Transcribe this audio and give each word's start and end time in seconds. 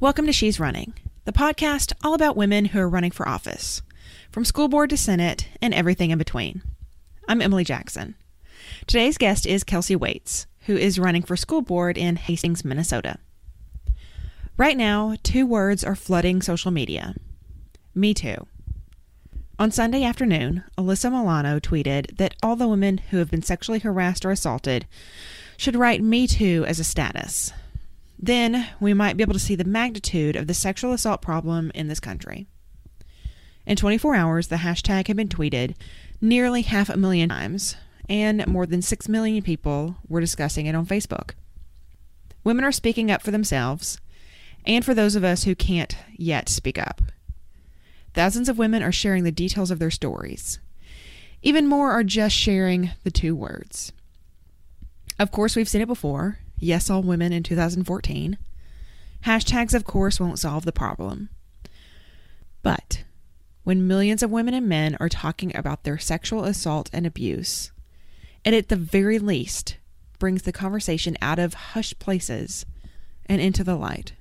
Welcome 0.00 0.26
to 0.26 0.32
She's 0.32 0.60
Running, 0.60 0.94
the 1.24 1.32
podcast 1.32 1.92
all 2.04 2.14
about 2.14 2.36
women 2.36 2.66
who 2.66 2.78
are 2.78 2.88
running 2.88 3.10
for 3.10 3.28
office, 3.28 3.82
from 4.30 4.44
school 4.44 4.68
board 4.68 4.90
to 4.90 4.96
Senate 4.96 5.48
and 5.60 5.74
everything 5.74 6.12
in 6.12 6.18
between. 6.18 6.62
I'm 7.26 7.42
Emily 7.42 7.64
Jackson. 7.64 8.14
Today's 8.86 9.18
guest 9.18 9.44
is 9.44 9.64
Kelsey 9.64 9.96
Waits, 9.96 10.46
who 10.66 10.76
is 10.76 11.00
running 11.00 11.24
for 11.24 11.36
school 11.36 11.62
board 11.62 11.98
in 11.98 12.14
Hastings, 12.14 12.64
Minnesota. 12.64 13.18
Right 14.56 14.76
now, 14.76 15.16
two 15.24 15.44
words 15.44 15.82
are 15.82 15.96
flooding 15.96 16.42
social 16.42 16.70
media 16.70 17.16
Me 17.92 18.14
Too. 18.14 18.46
On 19.58 19.72
Sunday 19.72 20.04
afternoon, 20.04 20.62
Alyssa 20.78 21.10
Milano 21.10 21.58
tweeted 21.58 22.18
that 22.18 22.36
all 22.40 22.54
the 22.54 22.68
women 22.68 22.98
who 22.98 23.16
have 23.16 23.32
been 23.32 23.42
sexually 23.42 23.80
harassed 23.80 24.24
or 24.24 24.30
assaulted 24.30 24.86
should 25.56 25.74
write 25.74 26.04
Me 26.04 26.28
Too 26.28 26.64
as 26.68 26.78
a 26.78 26.84
status. 26.84 27.52
Then 28.18 28.68
we 28.80 28.94
might 28.94 29.16
be 29.16 29.22
able 29.22 29.34
to 29.34 29.38
see 29.38 29.54
the 29.54 29.64
magnitude 29.64 30.34
of 30.34 30.46
the 30.46 30.54
sexual 30.54 30.92
assault 30.92 31.22
problem 31.22 31.70
in 31.74 31.88
this 31.88 32.00
country. 32.00 32.46
In 33.64 33.76
24 33.76 34.14
hours, 34.14 34.48
the 34.48 34.56
hashtag 34.56 35.06
had 35.06 35.16
been 35.16 35.28
tweeted 35.28 35.76
nearly 36.20 36.62
half 36.62 36.88
a 36.88 36.96
million 36.96 37.28
times, 37.28 37.76
and 38.08 38.46
more 38.46 38.66
than 38.66 38.82
6 38.82 39.08
million 39.08 39.42
people 39.42 39.96
were 40.08 40.20
discussing 40.20 40.66
it 40.66 40.74
on 40.74 40.86
Facebook. 40.86 41.32
Women 42.42 42.64
are 42.64 42.72
speaking 42.72 43.10
up 43.10 43.22
for 43.22 43.30
themselves 43.30 44.00
and 44.64 44.84
for 44.84 44.94
those 44.94 45.14
of 45.14 45.22
us 45.22 45.44
who 45.44 45.54
can't 45.54 45.96
yet 46.16 46.48
speak 46.48 46.78
up. 46.78 47.02
Thousands 48.14 48.48
of 48.48 48.58
women 48.58 48.82
are 48.82 48.90
sharing 48.90 49.24
the 49.24 49.30
details 49.30 49.70
of 49.70 49.78
their 49.78 49.90
stories. 49.90 50.58
Even 51.42 51.68
more 51.68 51.92
are 51.92 52.02
just 52.02 52.34
sharing 52.34 52.90
the 53.04 53.10
two 53.10 53.36
words. 53.36 53.92
Of 55.18 55.30
course, 55.30 55.54
we've 55.54 55.68
seen 55.68 55.82
it 55.82 55.86
before 55.86 56.38
Yes, 56.58 56.90
all 56.90 57.02
women 57.02 57.32
in 57.32 57.42
2014. 57.42 58.38
Hashtags, 59.24 59.74
of 59.74 59.84
course, 59.84 60.20
won't 60.20 60.38
solve 60.38 60.64
the 60.64 60.72
problem. 60.72 61.28
But 62.62 63.04
when 63.64 63.86
millions 63.86 64.22
of 64.22 64.30
women 64.30 64.54
and 64.54 64.68
men 64.68 64.96
are 65.00 65.08
talking 65.08 65.54
about 65.56 65.84
their 65.84 65.98
sexual 65.98 66.44
assault 66.44 66.88
and 66.92 67.06
abuse, 67.06 67.70
it 68.44 68.54
at 68.54 68.68
the 68.68 68.76
very 68.76 69.18
least 69.18 69.76
brings 70.18 70.42
the 70.42 70.52
conversation 70.52 71.16
out 71.20 71.38
of 71.38 71.54
hushed 71.54 71.98
places 71.98 72.66
and 73.26 73.40
into 73.40 73.62
the 73.62 73.76
light. 73.76 74.14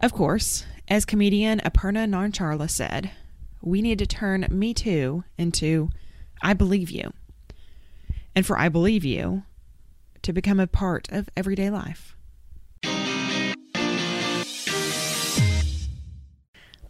Of 0.00 0.12
course, 0.12 0.64
as 0.88 1.04
comedian 1.04 1.60
Aparna 1.60 2.08
Nancherla 2.08 2.70
said, 2.70 3.10
we 3.60 3.82
need 3.82 3.98
to 3.98 4.06
turn 4.06 4.46
Me 4.50 4.72
Too 4.72 5.24
into 5.36 5.90
I 6.42 6.54
Believe 6.54 6.90
You. 6.90 7.12
And 8.34 8.46
for 8.46 8.58
I 8.58 8.68
Believe 8.68 9.04
You, 9.04 9.42
to 10.26 10.32
become 10.32 10.58
a 10.58 10.66
part 10.66 11.06
of 11.12 11.28
everyday 11.36 11.70
life. 11.70 12.16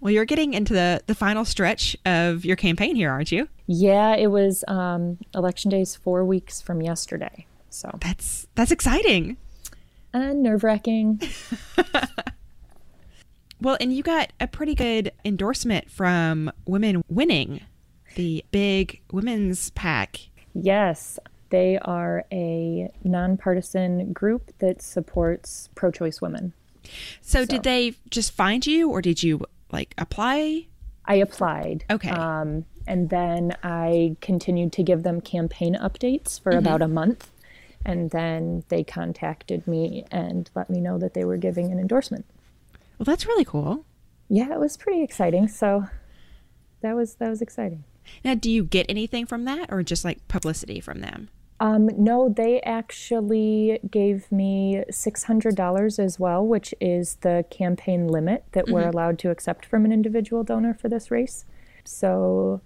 Well, 0.01 0.11
you're 0.11 0.25
getting 0.25 0.55
into 0.55 0.73
the, 0.73 1.03
the 1.07 1.15
final 1.15 1.45
stretch 1.45 1.97
of 2.07 2.47
your 2.47 2.57
campaign 2.57 2.97
here, 2.97 3.11
aren't 3.11 3.31
you? 3.33 3.49
Yeah, 3.67 4.17
it 4.17 4.29
was 4.29 4.65
um, 4.69 5.19
election 5.35 5.71
days 5.71 5.95
four 5.95 6.25
weeks 6.25 6.63
from 6.63 6.81
yesterday. 6.81 7.47
So 7.69 7.91
that's 8.01 8.47
that's 8.55 8.71
exciting. 8.71 9.37
And 10.15 10.43
nerve 10.43 10.65
wracking. 10.65 11.21
well, 13.61 13.77
and 13.81 13.93
you 13.93 14.03
got 14.03 14.33
a 14.41 14.47
pretty 14.47 14.75
good 14.75 15.13
endorsement 15.27 15.91
from 15.91 16.51
women 16.67 17.03
winning 17.09 17.61
the 18.15 18.45
big 18.51 19.03
women's 19.13 19.69
PAC. 19.71 20.31
Yes. 20.55 21.19
They 21.51 21.79
are 21.79 22.25
a 22.33 22.91
nonpartisan 23.05 24.13
group 24.13 24.53
that 24.59 24.83
supports 24.83 25.69
pro 25.75 25.91
choice 25.91 26.21
women. 26.21 26.53
So, 27.21 27.41
so, 27.41 27.45
did 27.45 27.63
they 27.63 27.95
just 28.11 28.33
find 28.33 28.67
you 28.67 28.91
or 28.91 29.03
did 29.03 29.23
you 29.23 29.45
like 29.73 29.95
apply? 29.99 30.67
I 31.05 31.17
applied. 31.17 31.85
Okay. 31.91 32.11
Um, 32.11 32.65
and 32.87 33.11
then 33.11 33.57
I 33.63 34.17
continued 34.21 34.73
to 34.75 34.83
give 34.83 35.03
them 35.03 35.21
campaign 35.21 35.75
updates 35.75 36.41
for 36.41 36.51
mm-hmm. 36.51 36.59
about 36.59 36.83
a 36.83 36.89
month. 36.89 37.31
And 37.85 38.11
then 38.11 38.65
they 38.69 38.83
contacted 38.83 39.67
me 39.69 40.05
and 40.11 40.51
let 40.57 40.69
me 40.69 40.81
know 40.81 40.99
that 40.99 41.15
they 41.15 41.25
were 41.25 41.37
giving 41.37 41.71
an 41.71 41.79
endorsement. 41.79 42.25
Well, 42.99 43.05
that's 43.05 43.27
really 43.27 43.45
cool. 43.45 43.85
Yeah, 44.29 44.53
it 44.53 44.59
was 44.59 44.77
pretty 44.77 45.03
exciting. 45.03 45.47
So 45.47 45.87
that 46.81 46.97
was 46.97 47.15
that 47.17 47.29
was 47.29 47.43
exciting. 47.43 47.85
Now, 48.25 48.35
do 48.35 48.51
you 48.51 48.65
get 48.65 48.87
anything 48.89 49.27
from 49.27 49.45
that 49.45 49.73
or 49.73 49.83
just 49.83 50.05
like 50.05 50.27
publicity 50.29 50.81
from 50.81 51.01
them? 51.01 51.29
Um, 51.59 51.89
no, 51.97 52.29
they 52.29 52.61
actually 52.63 53.81
gave 53.91 54.31
me 54.31 54.85
$600 54.91 55.99
as 55.99 56.21
well, 56.21 56.47
which 56.47 56.75
is 56.81 57.17
the 57.23 57.45
campaign 57.51 58.09
limit 58.09 58.45
that 58.53 58.67
mm-hmm. 58.67 58.75
we're 58.75 58.89
allowed 58.89 59.19
to 59.21 59.31
accept 59.31 59.65
from 59.65 59.85
an 59.85 59.93
individual 59.93 60.45
donor 60.45 60.75
for 60.75 60.89
this 60.89 61.11
race. 61.11 61.47
So 61.85 62.61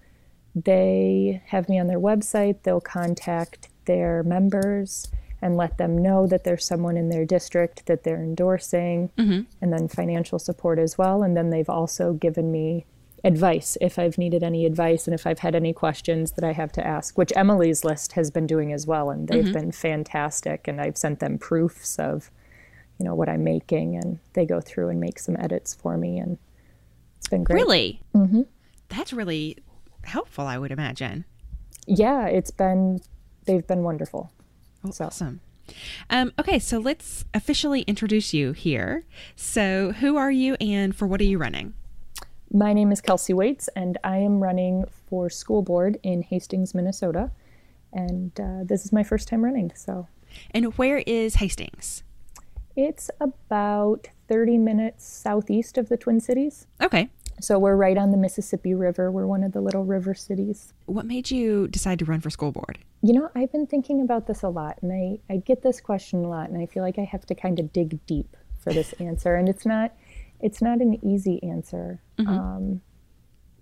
they 0.54 1.42
have 1.46 1.68
me 1.68 1.78
on 1.78 1.86
their 1.86 2.00
website, 2.00 2.62
they'll 2.62 2.80
contact 2.80 3.68
their 3.84 4.22
members 4.24 5.08
and 5.42 5.56
let 5.56 5.78
them 5.78 5.96
know 5.96 6.26
that 6.26 6.44
there's 6.44 6.64
someone 6.64 6.96
in 6.96 7.08
their 7.08 7.24
district 7.24 7.86
that 7.86 8.02
they're 8.02 8.22
endorsing, 8.22 9.10
mm-hmm. 9.16 9.42
and 9.62 9.72
then 9.72 9.88
financial 9.88 10.38
support 10.38 10.78
as 10.78 10.98
well. 10.98 11.22
And 11.22 11.36
then 11.36 11.50
they've 11.50 11.70
also 11.70 12.12
given 12.12 12.52
me 12.52 12.84
advice 13.24 13.76
if 13.80 13.98
I've 13.98 14.18
needed 14.18 14.42
any 14.42 14.64
advice 14.64 15.06
and 15.06 15.14
if 15.14 15.26
I've 15.26 15.40
had 15.40 15.54
any 15.54 15.72
questions 15.72 16.32
that 16.32 16.44
I 16.44 16.52
have 16.52 16.72
to 16.72 16.86
ask, 16.86 17.18
which 17.18 17.32
Emily's 17.36 17.84
list 17.84 18.12
has 18.12 18.30
been 18.30 18.46
doing 18.46 18.72
as 18.72 18.86
well. 18.86 19.10
And 19.10 19.28
they've 19.28 19.44
mm-hmm. 19.44 19.52
been 19.52 19.72
fantastic. 19.72 20.66
And 20.66 20.80
I've 20.80 20.96
sent 20.96 21.20
them 21.20 21.38
proofs 21.38 21.98
of, 21.98 22.30
you 22.98 23.04
know, 23.04 23.14
what 23.14 23.28
I'm 23.28 23.44
making 23.44 23.96
and 23.96 24.18
they 24.32 24.46
go 24.46 24.60
through 24.60 24.88
and 24.88 25.00
make 25.00 25.18
some 25.18 25.36
edits 25.38 25.74
for 25.74 25.96
me. 25.96 26.18
And 26.18 26.38
it's 27.18 27.28
been 27.28 27.44
great. 27.44 27.56
Really? 27.56 28.02
Mm-hmm. 28.14 28.42
That's 28.88 29.12
really 29.12 29.58
helpful, 30.04 30.46
I 30.46 30.58
would 30.58 30.72
imagine. 30.72 31.24
Yeah, 31.86 32.26
it's 32.26 32.50
been, 32.50 33.00
they've 33.44 33.66
been 33.66 33.82
wonderful. 33.82 34.32
Oh, 34.84 34.90
so. 34.90 35.06
Awesome. 35.06 35.40
Um, 36.08 36.32
okay, 36.38 36.58
so 36.58 36.78
let's 36.78 37.24
officially 37.32 37.82
introduce 37.82 38.34
you 38.34 38.52
here. 38.52 39.04
So, 39.36 39.92
who 39.92 40.16
are 40.16 40.30
you 40.30 40.56
and 40.60 40.96
for 40.96 41.06
what 41.06 41.20
are 41.20 41.24
you 41.24 41.38
running? 41.38 41.74
My 42.52 42.72
name 42.72 42.90
is 42.90 43.00
Kelsey 43.00 43.32
Waits, 43.32 43.68
and 43.76 43.96
I 44.02 44.16
am 44.16 44.42
running 44.42 44.84
for 45.08 45.30
school 45.30 45.62
board 45.62 45.98
in 46.02 46.22
Hastings, 46.22 46.74
Minnesota. 46.74 47.30
And 47.92 48.32
uh, 48.40 48.64
this 48.64 48.84
is 48.84 48.92
my 48.92 49.04
first 49.04 49.28
time 49.28 49.44
running. 49.44 49.70
So, 49.76 50.08
and 50.50 50.76
where 50.76 50.98
is 51.06 51.36
Hastings? 51.36 52.02
It's 52.74 53.08
about 53.20 54.08
30 54.26 54.58
minutes 54.58 55.06
southeast 55.06 55.78
of 55.78 55.88
the 55.88 55.96
Twin 55.96 56.18
Cities. 56.18 56.66
Okay. 56.82 57.08
So 57.40 57.56
we're 57.56 57.76
right 57.76 57.96
on 57.96 58.10
the 58.10 58.16
Mississippi 58.16 58.74
River. 58.74 59.12
We're 59.12 59.28
one 59.28 59.44
of 59.44 59.52
the 59.52 59.60
little 59.60 59.84
river 59.84 60.12
cities. 60.12 60.72
What 60.86 61.06
made 61.06 61.30
you 61.30 61.68
decide 61.68 62.00
to 62.00 62.04
run 62.04 62.20
for 62.20 62.30
school 62.30 62.50
board? 62.50 62.80
You 63.00 63.12
know, 63.12 63.30
I've 63.36 63.52
been 63.52 63.68
thinking 63.68 64.00
about 64.00 64.26
this 64.26 64.42
a 64.42 64.48
lot, 64.48 64.78
and 64.82 64.92
I, 64.92 65.32
I 65.32 65.36
get 65.36 65.62
this 65.62 65.80
question 65.80 66.24
a 66.24 66.28
lot, 66.28 66.50
and 66.50 66.60
I 66.60 66.66
feel 66.66 66.82
like 66.82 66.98
I 66.98 67.04
have 67.04 67.24
to 67.26 67.34
kind 67.36 67.60
of 67.60 67.72
dig 67.72 68.04
deep 68.06 68.36
for 68.58 68.72
this 68.72 68.92
answer. 68.94 69.36
And 69.36 69.48
it's 69.48 69.64
not 69.64 69.92
it's 70.40 70.62
not 70.62 70.80
an 70.80 71.04
easy 71.04 71.42
answer. 71.42 72.00
Mm-hmm. 72.18 72.28
Um, 72.28 72.80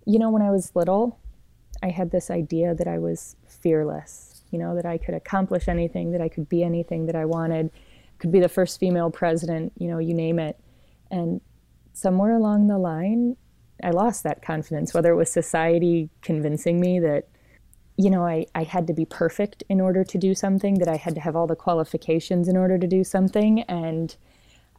you 0.05 0.19
know, 0.19 0.29
when 0.29 0.41
I 0.41 0.51
was 0.51 0.71
little, 0.75 1.19
I 1.83 1.89
had 1.89 2.11
this 2.11 2.29
idea 2.29 2.73
that 2.75 2.87
I 2.87 2.97
was 2.97 3.35
fearless, 3.47 4.41
you 4.51 4.59
know, 4.59 4.75
that 4.75 4.85
I 4.85 4.97
could 4.97 5.13
accomplish 5.13 5.67
anything, 5.67 6.11
that 6.11 6.21
I 6.21 6.29
could 6.29 6.49
be 6.49 6.63
anything 6.63 7.05
that 7.05 7.15
I 7.15 7.25
wanted, 7.25 7.71
could 8.17 8.31
be 8.31 8.39
the 8.39 8.49
first 8.49 8.79
female 8.79 9.11
president, 9.11 9.73
you 9.77 9.87
know, 9.87 9.99
you 9.99 10.13
name 10.13 10.39
it. 10.39 10.59
And 11.11 11.41
somewhere 11.93 12.35
along 12.35 12.67
the 12.67 12.77
line, 12.77 13.37
I 13.83 13.91
lost 13.91 14.23
that 14.23 14.41
confidence, 14.41 14.93
whether 14.93 15.11
it 15.11 15.15
was 15.15 15.31
society 15.31 16.09
convincing 16.21 16.79
me 16.79 16.99
that, 16.99 17.27
you 17.97 18.09
know, 18.09 18.25
I, 18.25 18.45
I 18.55 18.63
had 18.63 18.87
to 18.87 18.93
be 18.93 19.05
perfect 19.05 19.63
in 19.69 19.79
order 19.79 20.03
to 20.03 20.17
do 20.17 20.33
something, 20.33 20.79
that 20.79 20.87
I 20.87 20.97
had 20.97 21.15
to 21.15 21.21
have 21.21 21.35
all 21.35 21.47
the 21.47 21.55
qualifications 21.55 22.47
in 22.47 22.57
order 22.57 22.77
to 22.77 22.87
do 22.87 23.03
something. 23.03 23.61
And 23.63 24.15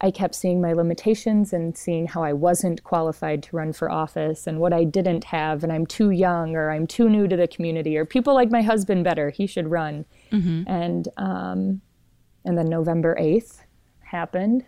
I 0.03 0.11
kept 0.11 0.35
seeing 0.35 0.63
my 0.63 0.73
limitations 0.73 1.53
and 1.53 1.77
seeing 1.77 2.07
how 2.07 2.23
I 2.23 2.33
wasn't 2.33 2.83
qualified 2.85 3.43
to 3.45 3.57
run 3.57 3.73
for 3.75 3.91
office 3.91 4.47
and 4.47 4.59
what 4.59 4.73
I 4.73 4.85
didn't 4.85 5.25
have, 5.25 5.63
and 5.63 5.71
I'm 5.71 5.87
too 5.87 6.11
young 6.11 6.57
or 6.57 6.71
I'm 6.71 6.87
too 6.87 7.09
new 7.09 7.29
to 7.29 7.37
the 7.37 7.47
community 7.47 7.99
or 7.99 8.07
people 8.07 8.35
like 8.35 8.51
my 8.51 8.63
husband 8.63 9.05
better. 9.05 9.31
He 9.31 9.47
should 9.47 9.71
run. 9.71 10.07
Mm-hmm. 10.33 10.63
And 10.67 11.09
um, 11.19 11.81
and 12.45 12.57
then 12.57 12.69
November 12.69 13.15
eighth 13.19 13.63
happened. 14.01 14.65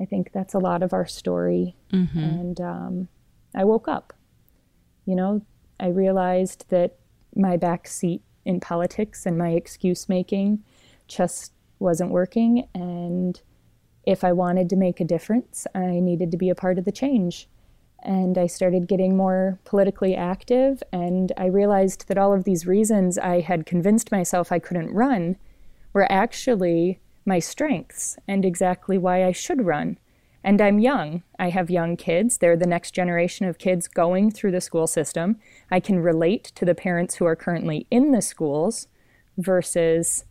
I 0.00 0.04
think 0.04 0.30
that's 0.32 0.54
a 0.54 0.58
lot 0.58 0.82
of 0.82 0.92
our 0.92 1.06
story. 1.06 1.74
Mm-hmm. 1.92 2.18
And 2.18 2.60
um, 2.60 3.08
I 3.54 3.64
woke 3.64 3.88
up. 3.88 4.12
You 5.06 5.16
know, 5.16 5.42
I 5.80 5.88
realized 5.88 6.66
that 6.68 6.96
my 7.34 7.56
back 7.56 7.88
seat 7.88 8.22
in 8.44 8.60
politics 8.60 9.26
and 9.26 9.36
my 9.36 9.50
excuse 9.50 10.08
making 10.08 10.62
just 11.08 11.52
wasn't 11.78 12.10
working 12.10 12.68
and 12.74 13.40
if 14.06 14.22
I 14.22 14.32
wanted 14.32 14.70
to 14.70 14.76
make 14.76 15.00
a 15.00 15.04
difference, 15.04 15.66
I 15.74 16.00
needed 16.00 16.30
to 16.30 16.36
be 16.36 16.48
a 16.48 16.54
part 16.54 16.78
of 16.78 16.84
the 16.84 16.92
change. 16.92 17.48
And 18.02 18.38
I 18.38 18.46
started 18.46 18.86
getting 18.86 19.16
more 19.16 19.58
politically 19.64 20.14
active, 20.14 20.82
and 20.92 21.32
I 21.36 21.46
realized 21.46 22.06
that 22.06 22.18
all 22.18 22.32
of 22.32 22.44
these 22.44 22.66
reasons 22.66 23.18
I 23.18 23.40
had 23.40 23.66
convinced 23.66 24.12
myself 24.12 24.52
I 24.52 24.60
couldn't 24.60 24.94
run 24.94 25.36
were 25.92 26.10
actually 26.10 27.00
my 27.24 27.40
strengths 27.40 28.16
and 28.28 28.44
exactly 28.44 28.96
why 28.96 29.24
I 29.24 29.32
should 29.32 29.66
run. 29.66 29.98
And 30.44 30.60
I'm 30.60 30.78
young. 30.78 31.24
I 31.40 31.50
have 31.50 31.70
young 31.70 31.96
kids. 31.96 32.38
They're 32.38 32.56
the 32.56 32.68
next 32.68 32.92
generation 32.92 33.46
of 33.46 33.58
kids 33.58 33.88
going 33.88 34.30
through 34.30 34.52
the 34.52 34.60
school 34.60 34.86
system. 34.86 35.40
I 35.72 35.80
can 35.80 35.98
relate 35.98 36.52
to 36.54 36.64
the 36.64 36.74
parents 36.76 37.16
who 37.16 37.24
are 37.24 37.34
currently 37.34 37.88
in 37.90 38.12
the 38.12 38.22
schools 38.22 38.86
versus 39.36 40.24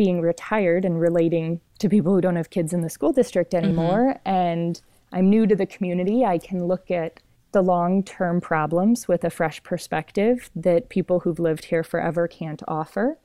being 0.00 0.22
retired 0.22 0.86
and 0.86 0.98
relating 0.98 1.60
to 1.78 1.86
people 1.86 2.14
who 2.14 2.22
don't 2.22 2.36
have 2.36 2.48
kids 2.48 2.72
in 2.72 2.80
the 2.80 2.88
school 2.88 3.12
district 3.12 3.52
anymore. 3.52 4.14
Mm-hmm. 4.24 4.28
And 4.30 4.80
I'm 5.12 5.28
new 5.28 5.46
to 5.46 5.54
the 5.54 5.66
community. 5.66 6.24
I 6.24 6.38
can 6.38 6.64
look 6.64 6.90
at 6.90 7.20
the 7.52 7.60
long 7.60 8.02
term 8.02 8.40
problems 8.40 9.06
with 9.06 9.24
a 9.24 9.28
fresh 9.28 9.62
perspective 9.62 10.48
that 10.56 10.88
people 10.88 11.20
who've 11.20 11.38
lived 11.38 11.66
here 11.66 11.84
forever 11.84 12.26
can't 12.26 12.62
offer. 12.66 13.18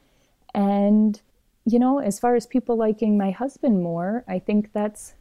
And, 0.54 1.22
you 1.64 1.80
know, 1.80 2.00
as 2.00 2.20
far 2.20 2.36
as 2.36 2.46
people 2.46 2.76
liking 2.76 3.18
my 3.18 3.32
husband 3.32 3.82
more, 3.82 4.26
I 4.28 4.40
think 4.40 4.74
that's 4.74 5.14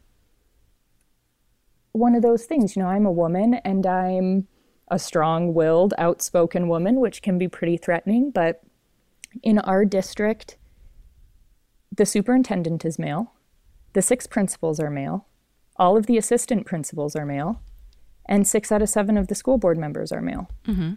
one 1.93 2.15
of 2.15 2.21
those 2.21 2.43
things. 2.43 2.75
You 2.75 2.81
know, 2.81 2.89
I'm 2.89 3.05
a 3.05 3.11
woman 3.13 3.53
and 3.63 3.87
I'm 3.87 4.49
a 4.89 4.99
strong 4.99 5.53
willed, 5.53 5.93
outspoken 5.97 6.67
woman, 6.67 6.99
which 6.99 7.21
can 7.21 7.37
be 7.37 7.47
pretty 7.47 7.77
threatening. 7.77 8.31
But 8.31 8.61
in 9.41 9.59
our 9.59 9.85
district, 9.85 10.57
the 11.95 12.05
superintendent 12.05 12.85
is 12.85 12.99
male, 12.99 13.33
the 13.93 14.01
six 14.01 14.27
principals 14.27 14.79
are 14.79 14.89
male, 14.89 15.27
all 15.77 15.97
of 15.97 16.05
the 16.05 16.17
assistant 16.17 16.65
principals 16.65 17.15
are 17.15 17.25
male 17.25 17.61
and 18.25 18.47
six 18.47 18.71
out 18.71 18.81
of 18.81 18.89
seven 18.89 19.17
of 19.17 19.27
the 19.27 19.35
school 19.35 19.57
board 19.57 19.77
members 19.77 20.11
are 20.11 20.21
male. 20.21 20.49
Mm-hmm. 20.67 20.93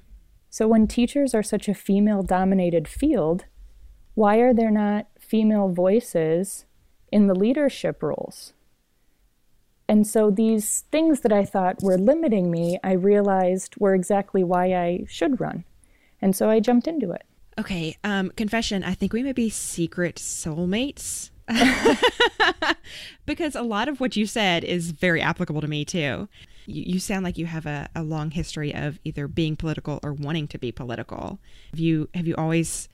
So 0.51 0.67
when 0.67 0.87
teachers 0.87 1.35
are 1.35 1.43
such 1.43 1.69
a 1.69 1.75
female 1.75 2.23
dominated 2.23 2.89
field, 2.89 3.45
why 4.15 4.39
are 4.39 4.55
there 4.55 4.71
not 4.71 5.07
female 5.19 5.69
voices 5.69 6.65
in 7.13 7.27
the 7.27 7.35
leadership 7.35 8.03
roles? 8.03 8.55
And 9.89 10.07
so 10.07 10.31
these 10.31 10.85
things 10.91 11.21
that 11.21 11.33
I 11.33 11.45
thought 11.45 11.83
were 11.83 11.99
limiting 11.99 12.51
me, 12.51 12.79
I 12.83 12.93
realized 12.93 13.75
were 13.79 13.95
exactly 13.95 14.45
why 14.45 14.75
I 14.75 15.05
should 15.09 15.41
run. 15.41 15.65
And 16.21 16.35
so 16.35 16.51
I 16.51 16.61
jumped 16.61 16.89
into 16.89 17.11
it. 17.13 17.25
Okay, 17.59 17.97
um, 18.05 18.31
confession, 18.37 18.85
I 18.85 18.95
think 18.95 19.13
we 19.13 19.23
may 19.23 19.33
be 19.33 19.51
secret 19.51 20.17
soulmates. 20.17 21.31
because 23.27 23.55
a 23.55 23.63
lot 23.63 23.89
of 23.89 24.01
what 24.01 24.17
you 24.17 24.27
said 24.27 24.65
is 24.65 24.91
very 24.91 25.23
applicable 25.23 25.63
to 25.63 25.67
me 25.67 25.83
too 25.83 26.29
you, 26.69 26.85
you 26.87 26.99
sound 27.01 27.25
like 27.25 27.39
you 27.39 27.47
have 27.47 27.67
a, 27.67 27.89
a 27.95 28.03
long 28.03 28.31
history 28.31 28.75
of 28.75 28.99
either 29.05 29.27
being 29.27 29.57
political 29.57 29.99
or 30.03 30.13
wanting 30.13 30.47
to 30.49 30.59
be 30.59 30.71
political. 30.71 31.41
Have 31.71 31.81
you 31.81 32.09
have 32.15 32.27
you 32.27 32.35
always 32.37 32.89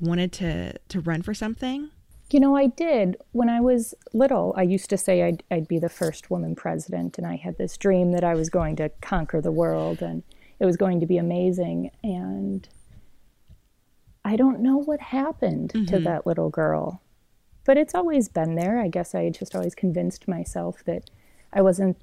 wanted 0.00 0.32
to 0.32 0.78
to 0.88 1.00
run 1.00 1.22
for 1.22 1.34
something? 1.34 1.90
You 2.30 2.40
know, 2.40 2.54
I 2.54 2.66
did. 2.66 3.16
When 3.32 3.48
I 3.48 3.60
was 3.60 3.94
little, 4.12 4.52
I 4.54 4.62
used 4.62 4.90
to 4.90 4.98
say 4.98 5.22
I'd, 5.22 5.42
I'd 5.50 5.66
be 5.66 5.78
the 5.78 5.88
first 5.88 6.30
woman 6.30 6.54
president, 6.54 7.16
and 7.16 7.26
I 7.26 7.36
had 7.36 7.56
this 7.56 7.78
dream 7.78 8.12
that 8.12 8.22
I 8.22 8.34
was 8.34 8.50
going 8.50 8.76
to 8.76 8.90
conquer 9.00 9.40
the 9.40 9.50
world 9.50 10.02
and 10.02 10.22
it 10.60 10.66
was 10.66 10.76
going 10.76 11.00
to 11.00 11.06
be 11.06 11.16
amazing. 11.16 11.90
And 12.02 12.68
I 14.24 14.36
don't 14.36 14.60
know 14.60 14.78
what 14.78 15.00
happened 15.00 15.72
mm-hmm. 15.74 15.86
to 15.86 16.00
that 16.00 16.26
little 16.26 16.50
girl, 16.50 17.02
but 17.64 17.76
it's 17.76 17.94
always 17.94 18.28
been 18.28 18.54
there. 18.54 18.78
I 18.78 18.88
guess 18.88 19.14
I 19.14 19.30
just 19.30 19.54
always 19.54 19.74
convinced 19.74 20.28
myself 20.28 20.84
that 20.84 21.10
I 21.52 21.62
wasn't 21.62 21.96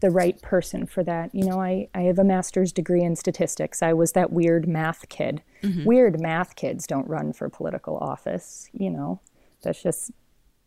the 0.00 0.10
right 0.10 0.40
person 0.40 0.86
for 0.86 1.04
that. 1.04 1.34
You 1.34 1.44
know, 1.44 1.60
I, 1.60 1.88
I 1.94 2.02
have 2.02 2.18
a 2.18 2.24
master's 2.24 2.72
degree 2.72 3.02
in 3.02 3.16
statistics. 3.16 3.82
I 3.82 3.92
was 3.92 4.12
that 4.12 4.32
weird 4.32 4.66
math 4.66 5.08
kid. 5.08 5.42
Mm-hmm. 5.62 5.84
Weird 5.84 6.20
math 6.20 6.56
kids 6.56 6.86
don't 6.86 7.08
run 7.08 7.32
for 7.32 7.48
political 7.48 7.98
office, 7.98 8.68
you 8.72 8.90
know. 8.90 9.20
That's 9.62 9.82
just 9.82 10.10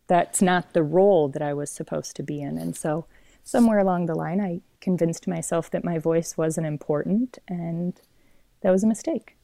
that's 0.06 0.40
not 0.40 0.72
the 0.72 0.82
role 0.82 1.28
that 1.28 1.42
I 1.42 1.54
was 1.54 1.70
supposed 1.70 2.14
to 2.16 2.22
be 2.22 2.40
in. 2.40 2.58
And 2.58 2.76
so 2.76 3.06
somewhere 3.42 3.78
along 3.78 4.06
the 4.06 4.14
line 4.14 4.40
I 4.40 4.60
convinced 4.80 5.26
myself 5.26 5.70
that 5.70 5.84
my 5.84 5.98
voice 5.98 6.36
wasn't 6.36 6.66
important 6.66 7.38
and 7.48 8.00
that 8.60 8.70
was 8.70 8.84
a 8.84 8.86
mistake. 8.86 9.36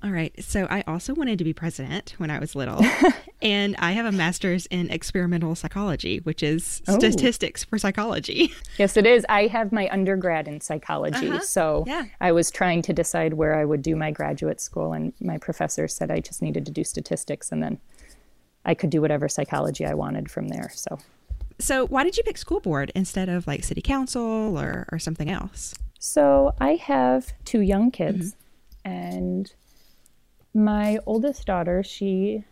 All 0.00 0.10
right. 0.10 0.32
So 0.44 0.68
I 0.70 0.84
also 0.86 1.12
wanted 1.12 1.38
to 1.38 1.44
be 1.44 1.52
president 1.52 2.14
when 2.18 2.30
I 2.30 2.38
was 2.38 2.54
little. 2.54 2.80
and 3.42 3.74
I 3.78 3.92
have 3.92 4.06
a 4.06 4.12
master's 4.12 4.66
in 4.66 4.90
experimental 4.90 5.56
psychology, 5.56 6.18
which 6.18 6.40
is 6.40 6.82
oh. 6.86 6.98
statistics 6.98 7.64
for 7.64 7.78
psychology. 7.78 8.52
Yes, 8.78 8.96
it 8.96 9.06
is. 9.06 9.26
I 9.28 9.48
have 9.48 9.72
my 9.72 9.88
undergrad 9.90 10.46
in 10.46 10.60
psychology. 10.60 11.28
Uh-huh. 11.28 11.40
So 11.40 11.82
yeah. 11.84 12.04
I 12.20 12.30
was 12.30 12.48
trying 12.52 12.80
to 12.82 12.92
decide 12.92 13.34
where 13.34 13.56
I 13.56 13.64
would 13.64 13.82
do 13.82 13.96
my 13.96 14.12
graduate 14.12 14.60
school. 14.60 14.92
And 14.92 15.12
my 15.20 15.36
professor 15.36 15.88
said 15.88 16.12
I 16.12 16.20
just 16.20 16.42
needed 16.42 16.64
to 16.66 16.70
do 16.70 16.84
statistics 16.84 17.50
and 17.50 17.60
then 17.60 17.80
I 18.64 18.74
could 18.74 18.90
do 18.90 19.00
whatever 19.00 19.28
psychology 19.28 19.84
I 19.84 19.94
wanted 19.94 20.30
from 20.30 20.46
there. 20.46 20.70
So. 20.72 20.98
So, 21.58 21.88
why 21.88 22.04
did 22.04 22.16
you 22.16 22.22
pick 22.22 22.38
school 22.38 22.60
board 22.60 22.92
instead 22.94 23.28
of 23.28 23.48
like 23.48 23.64
city 23.64 23.82
council 23.82 24.56
or, 24.56 24.86
or 24.92 25.00
something 25.00 25.28
else? 25.28 25.74
So, 25.98 26.54
I 26.60 26.76
have 26.76 27.32
two 27.44 27.60
young 27.60 27.90
kids, 27.90 28.36
mm-hmm. 28.84 28.90
and 28.92 29.52
my 30.54 30.98
oldest 31.06 31.46
daughter, 31.46 31.82
she 31.82 32.44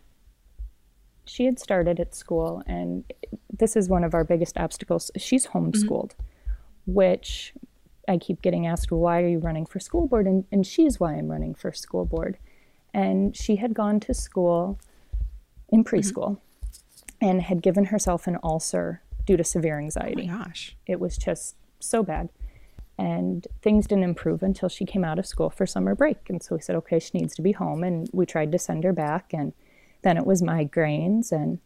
she 1.25 1.45
had 1.45 1.59
started 1.59 1.99
at 1.99 2.15
school 2.15 2.63
and 2.65 3.03
this 3.51 3.75
is 3.75 3.89
one 3.89 4.03
of 4.03 4.13
our 4.13 4.23
biggest 4.23 4.57
obstacles. 4.57 5.11
She's 5.17 5.47
homeschooled, 5.47 6.11
mm-hmm. 6.11 6.93
which 6.93 7.53
I 8.07 8.17
keep 8.17 8.41
getting 8.41 8.65
asked, 8.65 8.91
why 8.91 9.21
are 9.21 9.27
you 9.27 9.39
running 9.39 9.65
for 9.65 9.79
school 9.79 10.07
board? 10.07 10.25
And, 10.25 10.45
and 10.51 10.65
she's 10.65 10.99
why 10.99 11.15
I'm 11.15 11.27
running 11.27 11.53
for 11.53 11.73
school 11.73 12.05
board. 12.05 12.37
And 12.93 13.35
she 13.35 13.57
had 13.57 13.73
gone 13.73 13.99
to 14.01 14.13
school 14.13 14.79
in 15.69 15.83
mm-hmm. 15.83 15.95
preschool 15.95 16.29
mm-hmm. 16.31 17.25
and 17.25 17.41
had 17.41 17.61
given 17.61 17.85
herself 17.85 18.27
an 18.27 18.37
ulcer 18.43 19.01
due 19.25 19.37
to 19.37 19.43
severe 19.43 19.77
anxiety. 19.77 20.29
Oh 20.29 20.37
my 20.37 20.45
gosh. 20.45 20.77
It 20.85 20.99
was 20.99 21.17
just 21.17 21.55
so 21.79 22.03
bad. 22.03 22.29
And 22.97 23.47
things 23.61 23.85
didn't 23.85 24.05
improve 24.05 24.41
until 24.41 24.69
she 24.69 24.85
came 24.85 25.03
out 25.03 25.19
of 25.19 25.27
school 25.27 25.49
for 25.49 25.65
summer 25.67 25.93
break. 25.93 26.29
And 26.29 26.41
so 26.41 26.55
we 26.55 26.61
said, 26.61 26.75
okay, 26.77 26.97
she 26.97 27.17
needs 27.17 27.35
to 27.35 27.43
be 27.43 27.51
home. 27.51 27.83
And 27.83 28.09
we 28.11 28.25
tried 28.25 28.51
to 28.53 28.59
send 28.59 28.83
her 28.83 28.93
back. 28.93 29.33
And 29.33 29.53
then 30.01 30.17
it 30.17 30.25
was 30.25 30.41
migraines. 30.41 31.31
And 31.31 31.59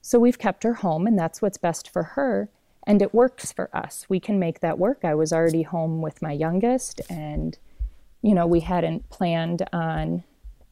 so 0.00 0.18
we've 0.18 0.38
kept 0.38 0.62
her 0.64 0.74
home, 0.74 1.06
and 1.06 1.18
that's 1.18 1.42
what's 1.42 1.58
best 1.58 1.90
for 1.90 2.02
her. 2.02 2.48
And 2.86 3.02
it 3.02 3.12
works 3.12 3.52
for 3.52 3.68
us. 3.76 4.06
We 4.08 4.20
can 4.20 4.38
make 4.38 4.60
that 4.60 4.78
work. 4.78 5.00
I 5.04 5.14
was 5.14 5.32
already 5.32 5.62
home 5.62 6.00
with 6.00 6.22
my 6.22 6.32
youngest, 6.32 7.00
and, 7.10 7.58
you 8.22 8.34
know, 8.34 8.46
we 8.46 8.60
hadn't 8.60 9.10
planned 9.10 9.66
on 9.72 10.24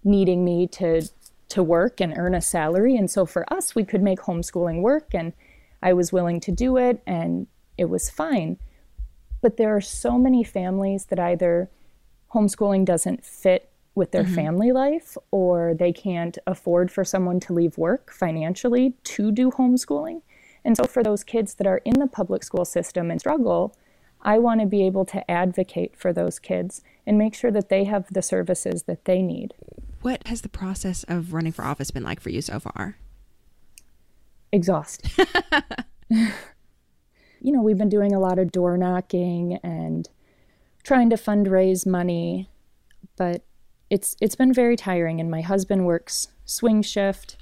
needing 0.05 0.45
me 0.45 0.67
to 0.69 1.03
to 1.49 1.63
work 1.63 2.01
and 2.01 2.13
earn 2.17 2.35
a 2.35 2.41
salary 2.41 2.97
and 2.97 3.09
so 3.09 3.25
for 3.25 3.51
us 3.53 3.75
we 3.75 3.85
could 3.85 4.03
make 4.03 4.19
homeschooling 4.21 4.81
work 4.81 5.15
and 5.15 5.33
I 5.81 5.93
was 5.93 6.13
willing 6.13 6.41
to 6.41 6.51
do 6.51 6.77
it 6.77 7.01
and 7.07 7.47
it 7.79 7.85
was 7.85 8.11
fine 8.11 8.59
but 9.47 9.59
there 9.59 9.77
are 9.77 9.81
so 9.81 10.19
many 10.19 10.43
families 10.43 11.05
that 11.05 11.21
either 11.21 11.71
homeschooling 12.35 12.85
doesn't 12.85 13.25
fit 13.25 13.71
with 13.95 14.11
their 14.11 14.25
mm-hmm. 14.25 14.35
family 14.35 14.73
life 14.73 15.17
or 15.31 15.73
they 15.73 15.93
can't 15.93 16.37
afford 16.49 16.91
for 16.91 17.05
someone 17.05 17.39
to 17.39 17.53
leave 17.53 17.79
work 17.79 18.13
financially 18.13 18.95
to 19.05 19.31
do 19.31 19.53
homeschooling. 19.53 20.21
And 20.65 20.77
so 20.77 20.83
for 20.83 21.05
those 21.05 21.23
kids 21.23 21.55
that 21.55 21.67
are 21.69 21.81
in 21.85 22.01
the 22.01 22.09
public 22.09 22.43
school 22.43 22.65
system 22.65 23.09
and 23.09 23.21
struggle, 23.21 23.73
I 24.21 24.41
want 24.41 24.63
to 24.63 24.67
be 24.67 24.85
able 24.85 25.05
to 25.05 25.31
advocate 25.31 25.97
for 25.97 26.13
those 26.13 26.41
kids 26.41 26.83
and 27.07 27.17
make 27.17 27.37
sure 27.37 27.53
that 27.53 27.69
they 27.69 27.85
have 27.85 28.09
the 28.11 28.23
services 28.23 28.83
that 28.89 29.05
they 29.05 29.23
need. 29.23 29.55
What 30.03 30.27
has 30.27 30.41
the 30.41 30.49
process 30.49 31.05
of 31.07 31.33
running 31.33 31.53
for 31.53 31.65
office 31.65 31.93
been 31.93 32.03
like 32.03 32.19
for 32.19 32.31
you 32.31 32.43
so 32.43 32.59
far? 32.59 32.97
Exhausting. 34.51 35.25
you 37.41 37.53
know, 37.53 37.63
we've 37.63 37.79
been 37.79 37.89
doing 37.89 38.13
a 38.13 38.21
lot 38.21 38.39
of 38.39 38.53
door 38.53 38.77
knocking 38.77 39.59
and 39.63 40.09
trying 40.83 41.11
to 41.11 41.17
fundraise 41.17 41.87
money, 41.87 42.49
but 43.17 43.43
it's 43.91 44.17
it's 44.21 44.37
been 44.37 44.53
very 44.53 44.77
tiring 44.77 45.21
and 45.21 45.31
my 45.31 45.41
husband 45.41 45.87
works 45.87 46.29
swing 46.45 46.83
shift. 46.83 47.37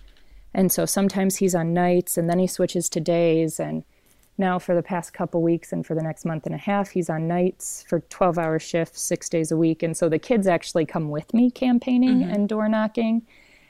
And 0.52 0.70
so 0.70 0.86
sometimes 0.86 1.36
he's 1.36 1.54
on 1.54 1.74
nights 1.74 2.16
and 2.16 2.28
then 2.28 2.38
he 2.38 2.46
switches 2.46 2.88
to 2.90 3.00
days. 3.00 3.58
And 3.58 3.84
now 4.38 4.58
for 4.58 4.74
the 4.74 4.82
past 4.82 5.12
couple 5.12 5.42
weeks 5.42 5.72
and 5.72 5.86
for 5.86 5.94
the 5.94 6.02
next 6.02 6.24
month 6.24 6.46
and 6.46 6.54
a 6.54 6.58
half 6.58 6.90
he's 6.90 7.10
on 7.10 7.28
nights 7.28 7.84
for 7.88 8.00
12 8.00 8.38
hour 8.38 8.58
shifts 8.58 9.02
6 9.02 9.28
days 9.28 9.50
a 9.50 9.56
week. 9.56 9.82
And 9.82 9.96
so 9.96 10.08
the 10.08 10.18
kids 10.18 10.46
actually 10.46 10.86
come 10.86 11.10
with 11.10 11.34
me 11.34 11.50
campaigning 11.50 12.20
mm-hmm. 12.20 12.32
and 12.32 12.48
door 12.48 12.68
knocking. 12.68 13.22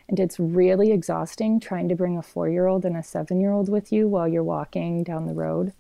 And 0.09 0.21
it's 0.21 0.38
really 0.38 0.93
exhausting 0.93 1.59
trying 1.61 1.88
to 1.88 1.95
bring 1.95 2.19
a 2.19 2.23
4-year-old 2.23 2.85
and 2.85 2.97
a 2.97 3.00
7-year-old 3.00 3.71
with 3.71 3.90
you 3.90 4.07
while 4.07 4.28
you're 4.28 4.45
walking 4.45 5.02
down 5.02 5.26
the 5.26 5.33
road 5.33 5.73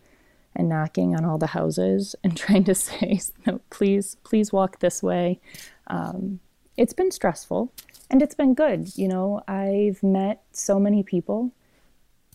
and 0.56 0.68
knocking 0.68 1.14
on 1.14 1.24
all 1.24 1.38
the 1.38 1.48
houses 1.48 2.14
and 2.22 2.36
trying 2.44 2.64
to 2.64 2.74
say, 2.74 3.20
no, 3.46 3.60
please, 3.70 4.16
please 4.24 4.52
walk 4.52 4.80
this 4.80 5.02
way. 5.02 5.40
Um, 5.88 6.40
it's 6.76 6.92
been 6.92 7.10
stressful 7.10 7.72
and 8.10 8.22
it's 8.22 8.34
been 8.34 8.54
good. 8.54 8.96
You 8.96 9.08
know, 9.08 9.42
I've 9.46 10.02
met 10.02 10.42
so 10.52 10.78
many 10.78 11.02
people 11.02 11.52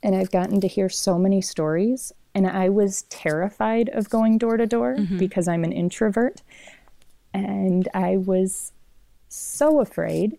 and 0.02 0.16
I've 0.16 0.32
gotten 0.32 0.62
to 0.62 0.68
hear 0.68 0.90
so 0.90 1.18
many 1.18 1.42
stories. 1.42 2.14
And 2.36 2.48
I 2.48 2.70
was 2.70 3.04
terrified 3.04 3.90
of 3.90 4.10
going 4.10 4.38
door 4.38 4.58
to 4.58 4.66
door 4.66 4.96
mm-hmm. 4.96 5.18
because 5.18 5.48
I'm 5.48 5.64
an 5.64 5.72
introvert. 5.72 6.42
And 7.34 7.88
I 7.94 8.18
was 8.18 8.72
so 9.28 9.80
afraid. 9.82 10.38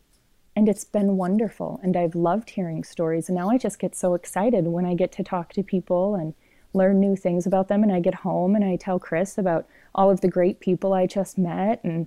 And 0.57 0.69
it's 0.69 0.85
been 0.85 1.17
wonderful. 1.17 1.81
And 1.83 1.97
I've 1.97 2.15
loved 2.15 2.51
hearing 2.51 2.85
stories. 2.85 3.29
And 3.29 3.37
now 3.37 3.51
I 3.51 3.59
just 3.59 3.79
get 3.79 3.95
so 3.95 4.15
excited 4.15 4.67
when 4.67 4.87
I 4.87 4.95
get 4.95 5.13
to 5.13 5.25
talk 5.25 5.53
to 5.55 5.63
people 5.63 6.15
and 6.15 6.35
learn 6.73 7.01
new 7.01 7.17
things 7.17 7.47
about 7.47 7.69
them. 7.69 7.83
And 7.83 7.93
I 7.93 8.01
get 8.01 8.15
home 8.17 8.55
and 8.55 8.65
I 8.65 8.77
tell 8.77 8.99
Chris 8.99 9.39
about 9.39 9.67
all 9.95 10.11
of 10.11 10.21
the 10.21 10.29
great 10.29 10.61
people 10.61 10.93
I 10.93 11.07
just 11.07 11.39
met. 11.39 11.83
And 11.83 12.07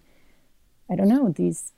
I 0.89 0.95
don't 0.95 1.09
know, 1.09 1.29
these, 1.29 1.73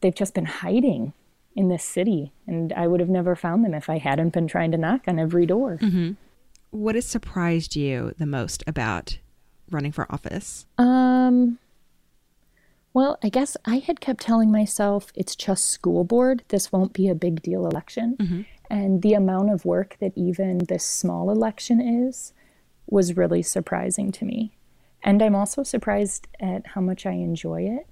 they've 0.00 0.14
just 0.14 0.34
been 0.34 0.46
hiding 0.46 1.12
in 1.56 1.68
this 1.68 1.84
city. 1.84 2.32
And 2.46 2.72
I 2.72 2.86
would 2.86 3.00
have 3.00 3.08
never 3.08 3.36
found 3.36 3.64
them 3.64 3.74
if 3.74 3.88
I 3.88 3.98
hadn't 3.98 4.32
been 4.32 4.48
trying 4.48 4.70
to 4.72 4.78
knock 4.78 5.02
on 5.06 5.18
every 5.18 5.46
door. 5.46 5.78
Mm-hmm. 5.80 6.12
What 6.70 6.94
has 6.96 7.06
surprised 7.06 7.76
you 7.76 8.14
the 8.18 8.26
most 8.26 8.64
about 8.66 9.18
running 9.70 9.92
for 9.92 10.10
office? 10.12 10.66
Um, 10.78 11.58
well, 12.92 13.18
I 13.22 13.28
guess 13.28 13.56
I 13.64 13.78
had 13.78 14.00
kept 14.00 14.20
telling 14.20 14.50
myself 14.52 15.12
it's 15.14 15.34
just 15.36 15.68
school 15.68 16.04
board. 16.04 16.42
This 16.48 16.70
won't 16.70 16.92
be 16.92 17.08
a 17.08 17.14
big 17.14 17.42
deal 17.42 17.66
election. 17.66 18.16
Mm-hmm. 18.18 18.42
And 18.70 19.02
the 19.02 19.14
amount 19.14 19.50
of 19.50 19.64
work 19.64 19.96
that 20.00 20.12
even 20.16 20.58
this 20.58 20.84
small 20.84 21.30
election 21.30 21.80
is 21.80 22.32
was 22.86 23.16
really 23.16 23.42
surprising 23.42 24.12
to 24.12 24.24
me. 24.24 24.56
And 25.02 25.22
I'm 25.22 25.34
also 25.34 25.62
surprised 25.62 26.28
at 26.40 26.68
how 26.68 26.80
much 26.80 27.06
I 27.06 27.12
enjoy 27.12 27.62
it. 27.62 27.86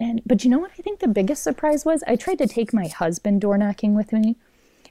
And 0.00 0.22
but 0.24 0.44
you 0.44 0.50
know 0.50 0.58
what 0.58 0.70
I 0.78 0.82
think 0.82 1.00
the 1.00 1.08
biggest 1.08 1.42
surprise 1.42 1.84
was? 1.84 2.02
I 2.06 2.16
tried 2.16 2.38
to 2.38 2.46
take 2.46 2.72
my 2.72 2.86
husband 2.86 3.40
door 3.40 3.58
knocking 3.58 3.94
with 3.94 4.12
me. 4.12 4.36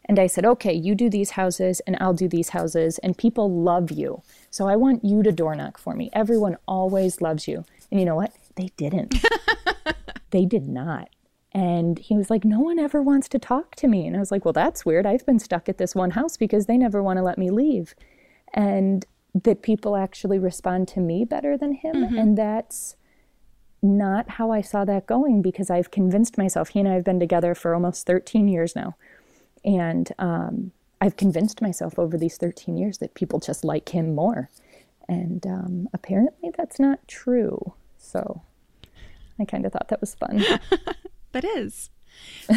And 0.05 0.19
I 0.19 0.27
said, 0.27 0.45
okay, 0.45 0.73
you 0.73 0.95
do 0.95 1.09
these 1.09 1.31
houses 1.31 1.81
and 1.81 1.97
I'll 1.99 2.13
do 2.13 2.29
these 2.29 2.49
houses, 2.49 2.97
and 2.99 3.17
people 3.17 3.51
love 3.51 3.91
you. 3.91 4.21
So 4.49 4.67
I 4.67 4.77
want 4.77 5.03
you 5.03 5.21
to 5.23 5.33
door 5.33 5.53
knock 5.53 5.77
for 5.77 5.95
me. 5.95 6.09
Everyone 6.13 6.55
always 6.65 7.19
loves 7.19 7.47
you. 7.47 7.65
And 7.91 7.99
you 7.99 8.05
know 8.05 8.15
what? 8.15 8.31
They 8.55 8.69
didn't. 8.77 9.15
they 10.31 10.45
did 10.45 10.67
not. 10.67 11.09
And 11.57 11.97
he 11.97 12.15
was 12.15 12.29
like, 12.29 12.45
No 12.45 12.59
one 12.59 12.77
ever 12.77 13.01
wants 13.01 13.27
to 13.29 13.39
talk 13.39 13.73
to 13.77 13.87
me. 13.87 14.05
And 14.05 14.15
I 14.15 14.19
was 14.19 14.29
like, 14.29 14.45
Well, 14.45 14.53
that's 14.53 14.85
weird. 14.85 15.07
I've 15.07 15.25
been 15.25 15.39
stuck 15.39 15.67
at 15.67 15.79
this 15.79 15.95
one 15.95 16.11
house 16.11 16.37
because 16.37 16.67
they 16.67 16.77
never 16.77 17.01
want 17.01 17.17
to 17.17 17.23
let 17.23 17.39
me 17.39 17.49
leave. 17.49 17.95
And 18.53 19.03
that 19.33 19.63
people 19.63 19.95
actually 19.95 20.37
respond 20.37 20.87
to 20.89 20.99
me 20.99 21.25
better 21.25 21.57
than 21.57 21.73
him. 21.73 21.95
Mm-hmm. 21.95 22.15
And 22.15 22.37
that's 22.37 22.95
not 23.81 24.29
how 24.29 24.51
I 24.51 24.61
saw 24.61 24.85
that 24.85 25.07
going 25.07 25.41
because 25.41 25.71
I've 25.71 25.89
convinced 25.89 26.37
myself, 26.37 26.69
he 26.69 26.79
and 26.79 26.87
I 26.87 26.93
have 26.93 27.03
been 27.03 27.19
together 27.19 27.55
for 27.55 27.73
almost 27.73 28.05
13 28.05 28.47
years 28.47 28.75
now. 28.75 28.95
And 29.65 30.11
um, 30.19 30.71
I've 31.01 31.17
convinced 31.17 31.59
myself 31.59 31.97
over 31.97 32.19
these 32.19 32.37
13 32.37 32.77
years 32.77 32.99
that 32.99 33.15
people 33.15 33.39
just 33.39 33.63
like 33.65 33.89
him 33.89 34.13
more. 34.13 34.51
And 35.09 35.43
um, 35.47 35.89
apparently 35.91 36.51
that's 36.55 36.79
not 36.79 37.07
true. 37.07 37.73
So 37.97 38.43
I 39.39 39.45
kind 39.45 39.65
of 39.65 39.73
thought 39.73 39.87
that 39.87 40.01
was 40.01 40.13
fun. 40.13 40.43
that 41.31 41.43
is. 41.43 41.89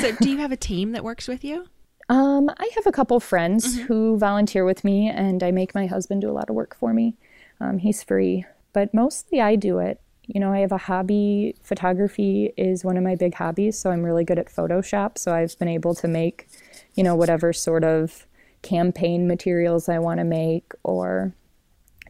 So, 0.00 0.12
do 0.21 0.31
you 0.31 0.39
have 0.39 0.53
a 0.53 0.57
team 0.57 0.93
that 0.93 1.05
works 1.05 1.29
with 1.29 1.45
you? 1.45 1.67
Um, 2.09 2.50
I 2.59 2.69
have 2.75 2.87
a 2.87 2.93
couple 2.93 3.21
friends 3.21 3.77
mm-hmm. 3.77 3.87
who 3.87 4.19
volunteer 4.19 4.65
with 4.65 4.83
me, 4.83 5.09
and 5.09 5.43
I 5.43 5.53
make 5.53 5.75
my 5.75 5.87
husband 5.87 6.23
do 6.23 6.31
a 6.31 6.33
lot 6.33 6.50
of 6.50 6.57
work 6.57 6.75
for 6.75 6.93
me. 6.93 7.15
Um, 7.61 7.79
he's 7.79 8.03
free, 8.03 8.45
but 8.73 8.93
mostly 8.93 9.41
I 9.41 9.55
do 9.55 9.79
it. 9.79 10.00
You 10.27 10.41
know, 10.41 10.53
I 10.53 10.59
have 10.59 10.73
a 10.73 10.79
hobby. 10.79 11.55
Photography 11.62 12.53
is 12.57 12.85
one 12.85 12.97
of 12.97 13.05
my 13.05 13.15
big 13.15 13.35
hobbies, 13.35 13.79
so 13.79 13.91
I'm 13.91 14.03
really 14.03 14.25
good 14.25 14.39
at 14.39 14.49
Photoshop. 14.49 15.19
So 15.19 15.33
I've 15.33 15.59
been 15.59 15.69
able 15.69 15.95
to 15.97 16.09
make, 16.09 16.49
you 16.95 17.05
know, 17.05 17.15
whatever 17.15 17.53
sort 17.53 17.85
of 17.85 18.27
campaign 18.62 19.27
materials 19.27 19.89
I 19.89 19.99
want 19.99 20.19
to 20.19 20.25
make 20.25 20.73
or 20.83 21.35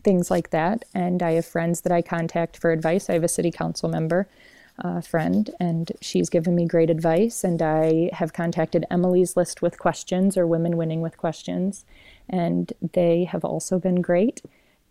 things 0.02 0.30
like 0.30 0.50
that. 0.50 0.84
And 0.94 1.22
I 1.22 1.32
have 1.32 1.46
friends 1.46 1.82
that 1.82 1.92
I 1.92 2.02
contact 2.02 2.56
for 2.56 2.72
advice. 2.72 3.10
I 3.10 3.14
have 3.14 3.24
a 3.24 3.28
city 3.28 3.50
council 3.50 3.88
member 3.88 4.28
uh, 4.80 5.00
friend, 5.00 5.50
and 5.60 5.92
she's 6.00 6.30
given 6.30 6.54
me 6.54 6.66
great 6.66 6.90
advice. 6.90 7.44
And 7.44 7.60
I 7.60 8.10
have 8.12 8.32
contacted 8.32 8.86
Emily's 8.90 9.36
List 9.36 9.62
with 9.62 9.78
questions 9.78 10.36
or 10.36 10.46
Women 10.46 10.76
Winning 10.76 11.00
with 11.00 11.16
questions, 11.16 11.84
and 12.28 12.72
they 12.92 13.24
have 13.24 13.44
also 13.44 13.78
been 13.78 14.00
great. 14.00 14.42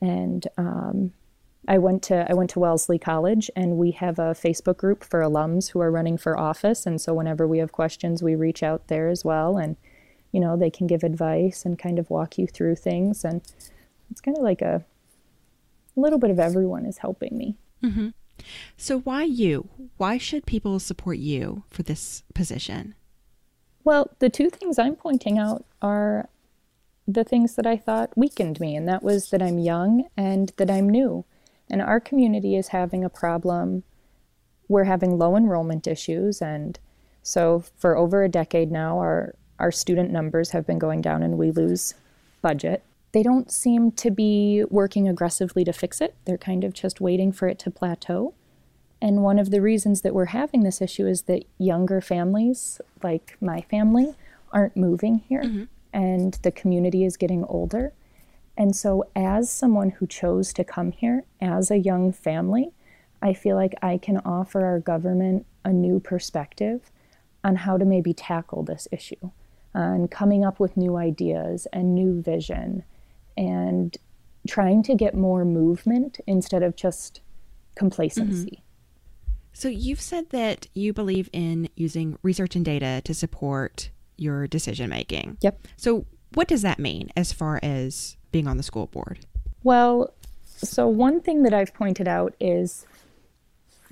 And 0.01 0.47
um, 0.57 1.13
I 1.67 1.77
went 1.77 2.03
to 2.03 2.29
I 2.29 2.33
went 2.33 2.49
to 2.51 2.59
Wellesley 2.59 2.99
College, 2.99 3.49
and 3.55 3.77
we 3.77 3.91
have 3.91 4.19
a 4.19 4.33
Facebook 4.33 4.77
group 4.77 5.03
for 5.03 5.21
alums 5.21 5.71
who 5.71 5.79
are 5.81 5.91
running 5.91 6.17
for 6.17 6.37
office. 6.37 6.85
And 6.85 7.01
so 7.01 7.13
whenever 7.13 7.47
we 7.47 7.59
have 7.59 7.71
questions, 7.71 8.23
we 8.23 8.35
reach 8.35 8.63
out 8.63 8.87
there 8.87 9.09
as 9.09 9.25
well, 9.25 9.57
and 9.57 9.75
you 10.31 10.39
know 10.39 10.55
they 10.55 10.69
can 10.69 10.87
give 10.87 11.03
advice 11.03 11.65
and 11.65 11.77
kind 11.77 11.99
of 11.99 12.09
walk 12.09 12.37
you 12.37 12.47
through 12.47 12.75
things. 12.75 13.25
And 13.25 13.41
it's 14.11 14.21
kind 14.21 14.37
of 14.37 14.43
like 14.43 14.61
a 14.61 14.83
a 15.97 15.99
little 15.99 16.19
bit 16.19 16.31
of 16.31 16.39
everyone 16.39 16.85
is 16.85 16.99
helping 16.99 17.37
me. 17.37 17.55
Mm-hmm. 17.83 18.09
So, 18.77 18.99
why 18.99 19.23
you? 19.23 19.69
Why 19.97 20.17
should 20.17 20.45
people 20.45 20.79
support 20.79 21.17
you 21.17 21.63
for 21.69 21.83
this 21.83 22.23
position? 22.33 22.95
Well, 23.83 24.11
the 24.19 24.29
two 24.29 24.49
things 24.49 24.77
I'm 24.77 24.95
pointing 24.95 25.37
out 25.37 25.65
are 25.81 26.29
the 27.07 27.23
things 27.23 27.55
that 27.55 27.65
I 27.65 27.77
thought 27.77 28.17
weakened 28.17 28.59
me, 28.59 28.75
and 28.75 28.87
that 28.87 29.03
was 29.03 29.29
that 29.31 29.41
I'm 29.41 29.59
young 29.59 30.05
and 30.15 30.51
that 30.57 30.69
I'm 30.69 30.89
new. 30.89 31.25
And 31.69 31.81
our 31.81 31.99
community 31.99 32.55
is 32.55 32.69
having 32.69 33.03
a 33.03 33.09
problem. 33.09 33.83
We're 34.67 34.83
having 34.83 35.17
low 35.17 35.35
enrollment 35.35 35.87
issues, 35.87 36.41
and 36.41 36.79
so 37.23 37.63
for 37.77 37.97
over 37.97 38.23
a 38.23 38.29
decade 38.29 38.71
now, 38.71 38.97
our, 38.99 39.35
our 39.59 39.71
student 39.71 40.11
numbers 40.11 40.51
have 40.51 40.65
been 40.65 40.79
going 40.79 41.01
down 41.01 41.23
and 41.23 41.37
we 41.37 41.51
lose 41.51 41.93
budget 42.41 42.83
they 43.11 43.23
don't 43.23 43.51
seem 43.51 43.91
to 43.93 44.11
be 44.11 44.63
working 44.69 45.07
aggressively 45.07 45.63
to 45.63 45.73
fix 45.73 45.99
it. 46.01 46.15
They're 46.25 46.37
kind 46.37 46.63
of 46.63 46.73
just 46.73 47.01
waiting 47.01 47.31
for 47.31 47.47
it 47.47 47.57
to 47.59 47.71
plateau. 47.71 48.33
And 49.01 49.23
one 49.23 49.39
of 49.39 49.49
the 49.49 49.61
reasons 49.61 50.01
that 50.01 50.13
we're 50.13 50.25
having 50.25 50.63
this 50.63 50.81
issue 50.81 51.07
is 51.07 51.23
that 51.23 51.45
younger 51.57 52.01
families, 52.01 52.81
like 53.01 53.37
my 53.41 53.61
family, 53.61 54.13
aren't 54.51 54.75
moving 54.75 55.19
here 55.27 55.43
mm-hmm. 55.43 55.63
and 55.93 56.33
the 56.43 56.51
community 56.51 57.05
is 57.05 57.17
getting 57.17 57.43
older. 57.45 57.93
And 58.57 58.75
so, 58.75 59.05
as 59.15 59.49
someone 59.49 59.91
who 59.91 60.05
chose 60.05 60.51
to 60.53 60.65
come 60.65 60.91
here 60.91 61.23
as 61.39 61.71
a 61.71 61.77
young 61.77 62.11
family, 62.11 62.73
I 63.21 63.33
feel 63.33 63.55
like 63.55 63.73
I 63.81 63.97
can 63.97 64.17
offer 64.17 64.65
our 64.65 64.79
government 64.79 65.45
a 65.63 65.71
new 65.71 66.01
perspective 66.01 66.91
on 67.41 67.55
how 67.55 67.77
to 67.77 67.85
maybe 67.85 68.13
tackle 68.13 68.63
this 68.63 68.85
issue, 68.91 69.31
on 69.73 70.09
coming 70.09 70.43
up 70.43 70.59
with 70.59 70.75
new 70.75 70.97
ideas 70.97 71.67
and 71.71 71.95
new 71.95 72.21
vision 72.21 72.83
and 73.39 73.97
trying 74.47 74.83
to 74.83 74.93
get 74.93 75.15
more 75.15 75.45
movement 75.45 76.19
instead 76.27 76.61
of 76.61 76.75
just 76.75 77.21
complacency. 77.75 78.61
Mm-hmm. 78.61 79.33
So, 79.53 79.67
you've 79.67 80.01
said 80.01 80.29
that 80.29 80.67
you 80.73 80.93
believe 80.93 81.29
in 81.33 81.69
using 81.75 82.17
research 82.21 82.55
and 82.55 82.63
data 82.63 83.01
to 83.03 83.13
support 83.13 83.89
your 84.17 84.47
decision 84.47 84.89
making. 84.89 85.37
Yep. 85.41 85.67
So, 85.77 86.05
what 86.33 86.47
does 86.47 86.61
that 86.61 86.77
mean 86.77 87.09
as 87.17 87.33
far 87.33 87.59
as 87.63 88.17
being 88.31 88.47
on 88.47 88.57
the 88.57 88.63
school 88.63 88.87
board? 88.87 89.25
Well, 89.63 90.13
so 90.45 90.87
one 90.87 91.21
thing 91.21 91.43
that 91.43 91.53
I've 91.53 91.73
pointed 91.73 92.07
out 92.07 92.35
is 92.39 92.85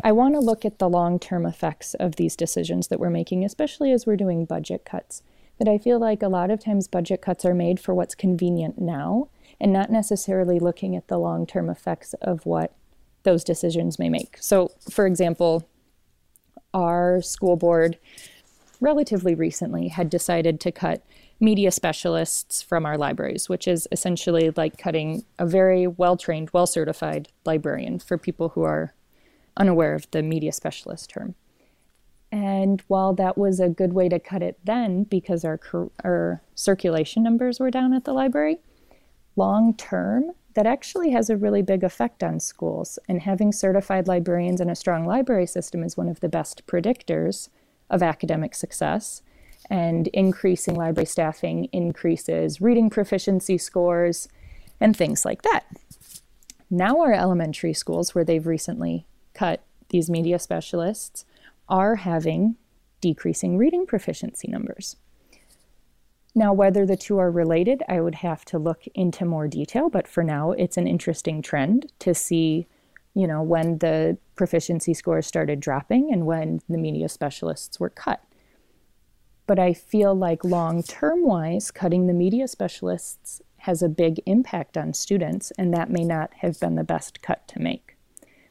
I 0.03 0.11
want 0.11 0.35
to 0.35 0.39
look 0.39 0.63
at 0.63 0.79
the 0.79 0.89
long 0.89 1.17
term 1.17 1.45
effects 1.45 1.93
of 1.95 2.17
these 2.17 2.35
decisions 2.35 2.89
that 2.89 2.99
we're 2.99 3.09
making, 3.09 3.43
especially 3.43 3.91
as 3.91 4.05
we're 4.05 4.17
doing 4.17 4.45
budget 4.45 4.85
cuts. 4.85 5.23
That 5.57 5.67
I 5.67 5.79
feel 5.79 5.97
like 5.97 6.21
a 6.21 6.27
lot 6.27 6.51
of 6.51 6.63
times 6.63 6.87
budget 6.87 7.21
cuts 7.21 7.43
are 7.43 7.55
made 7.55 7.79
for 7.79 7.95
what's 7.95 8.13
convenient 8.13 8.79
now 8.79 9.29
and 9.59 9.73
not 9.73 9.89
necessarily 9.89 10.59
looking 10.59 10.95
at 10.95 11.07
the 11.07 11.17
long 11.17 11.45
term 11.45 11.69
effects 11.69 12.13
of 12.21 12.45
what 12.45 12.73
those 13.23 13.43
decisions 13.43 13.99
may 13.99 14.09
make. 14.09 14.37
So, 14.39 14.71
for 14.89 15.05
example, 15.05 15.67
our 16.73 17.21
school 17.21 17.55
board 17.55 17.97
relatively 18.79 19.33
recently 19.33 19.87
had 19.87 20.09
decided 20.09 20.59
to 20.61 20.71
cut 20.71 21.03
media 21.39 21.71
specialists 21.71 22.61
from 22.61 22.85
our 22.85 22.97
libraries, 22.97 23.49
which 23.49 23.67
is 23.67 23.87
essentially 23.91 24.51
like 24.55 24.77
cutting 24.77 25.23
a 25.37 25.45
very 25.45 25.87
well 25.87 26.17
trained, 26.17 26.49
well 26.51 26.67
certified 26.67 27.29
librarian 27.45 27.99
for 27.99 28.17
people 28.17 28.49
who 28.49 28.63
are 28.63 28.93
unaware 29.55 29.95
of 29.95 30.09
the 30.11 30.21
media 30.21 30.51
specialist 30.51 31.09
term. 31.09 31.35
And 32.31 32.81
while 32.87 33.13
that 33.13 33.37
was 33.37 33.59
a 33.59 33.69
good 33.69 33.93
way 33.93 34.09
to 34.09 34.19
cut 34.19 34.43
it 34.43 34.59
then 34.63 35.03
because 35.03 35.45
our, 35.45 35.59
our 36.03 36.41
circulation 36.55 37.23
numbers 37.23 37.59
were 37.59 37.71
down 37.71 37.93
at 37.93 38.03
the 38.03 38.13
library, 38.13 38.59
long 39.37 39.73
term, 39.75 40.31
that 40.55 40.65
actually 40.65 41.11
has 41.11 41.29
a 41.29 41.37
really 41.37 41.61
big 41.61 41.83
effect 41.83 42.23
on 42.23 42.39
schools. 42.39 42.97
And 43.07 43.21
having 43.21 43.51
certified 43.51 44.07
librarians 44.07 44.59
and 44.59 44.71
a 44.71 44.75
strong 44.75 45.05
library 45.05 45.45
system 45.45 45.83
is 45.83 45.95
one 45.95 46.09
of 46.09 46.19
the 46.19 46.29
best 46.29 46.65
predictors 46.65 47.49
of 47.89 48.01
academic 48.01 48.55
success. 48.55 49.21
And 49.69 50.07
increasing 50.07 50.75
library 50.75 51.05
staffing 51.05 51.65
increases 51.65 52.59
reading 52.59 52.89
proficiency 52.89 53.57
scores 53.57 54.27
and 54.79 54.95
things 54.95 55.25
like 55.25 55.43
that. 55.43 55.65
Now, 56.69 57.01
our 57.01 57.13
elementary 57.13 57.73
schools, 57.73 58.13
where 58.13 58.23
they've 58.23 58.45
recently 58.45 59.05
cut 59.33 59.63
these 59.89 60.09
media 60.09 60.39
specialists, 60.39 61.25
are 61.69 61.95
having 61.95 62.55
decreasing 62.99 63.57
reading 63.57 63.85
proficiency 63.85 64.47
numbers. 64.47 64.95
Now, 66.37 66.53
whether 66.53 66.85
the 66.85 66.95
two 66.95 67.17
are 67.17 67.31
related, 67.31 67.81
I 67.89 67.99
would 67.99 68.13
have 68.13 68.45
to 68.45 68.59
look 68.59 68.83
into 68.93 69.25
more 69.25 69.47
detail, 69.47 69.89
but 69.89 70.07
for 70.07 70.23
now, 70.23 70.51
it's 70.51 70.77
an 70.77 70.85
interesting 70.85 71.41
trend 71.41 71.91
to 71.97 72.13
see, 72.13 72.67
you 73.15 73.25
know, 73.25 73.41
when 73.41 73.79
the 73.79 74.19
proficiency 74.35 74.93
scores 74.93 75.25
started 75.25 75.59
dropping 75.59 76.13
and 76.13 76.27
when 76.27 76.61
the 76.69 76.77
media 76.77 77.09
specialists 77.09 77.79
were 77.79 77.89
cut. 77.89 78.21
But 79.47 79.57
I 79.57 79.73
feel 79.73 80.13
like 80.13 80.43
long 80.43 80.83
term 80.83 81.25
wise, 81.25 81.71
cutting 81.71 82.05
the 82.05 82.13
media 82.13 82.47
specialists 82.47 83.41
has 83.61 83.81
a 83.81 83.89
big 83.89 84.21
impact 84.27 84.77
on 84.77 84.93
students, 84.93 85.51
and 85.57 85.73
that 85.73 85.89
may 85.89 86.03
not 86.03 86.31
have 86.41 86.59
been 86.59 86.75
the 86.75 86.83
best 86.83 87.23
cut 87.23 87.47
to 87.47 87.59
make. 87.59 87.97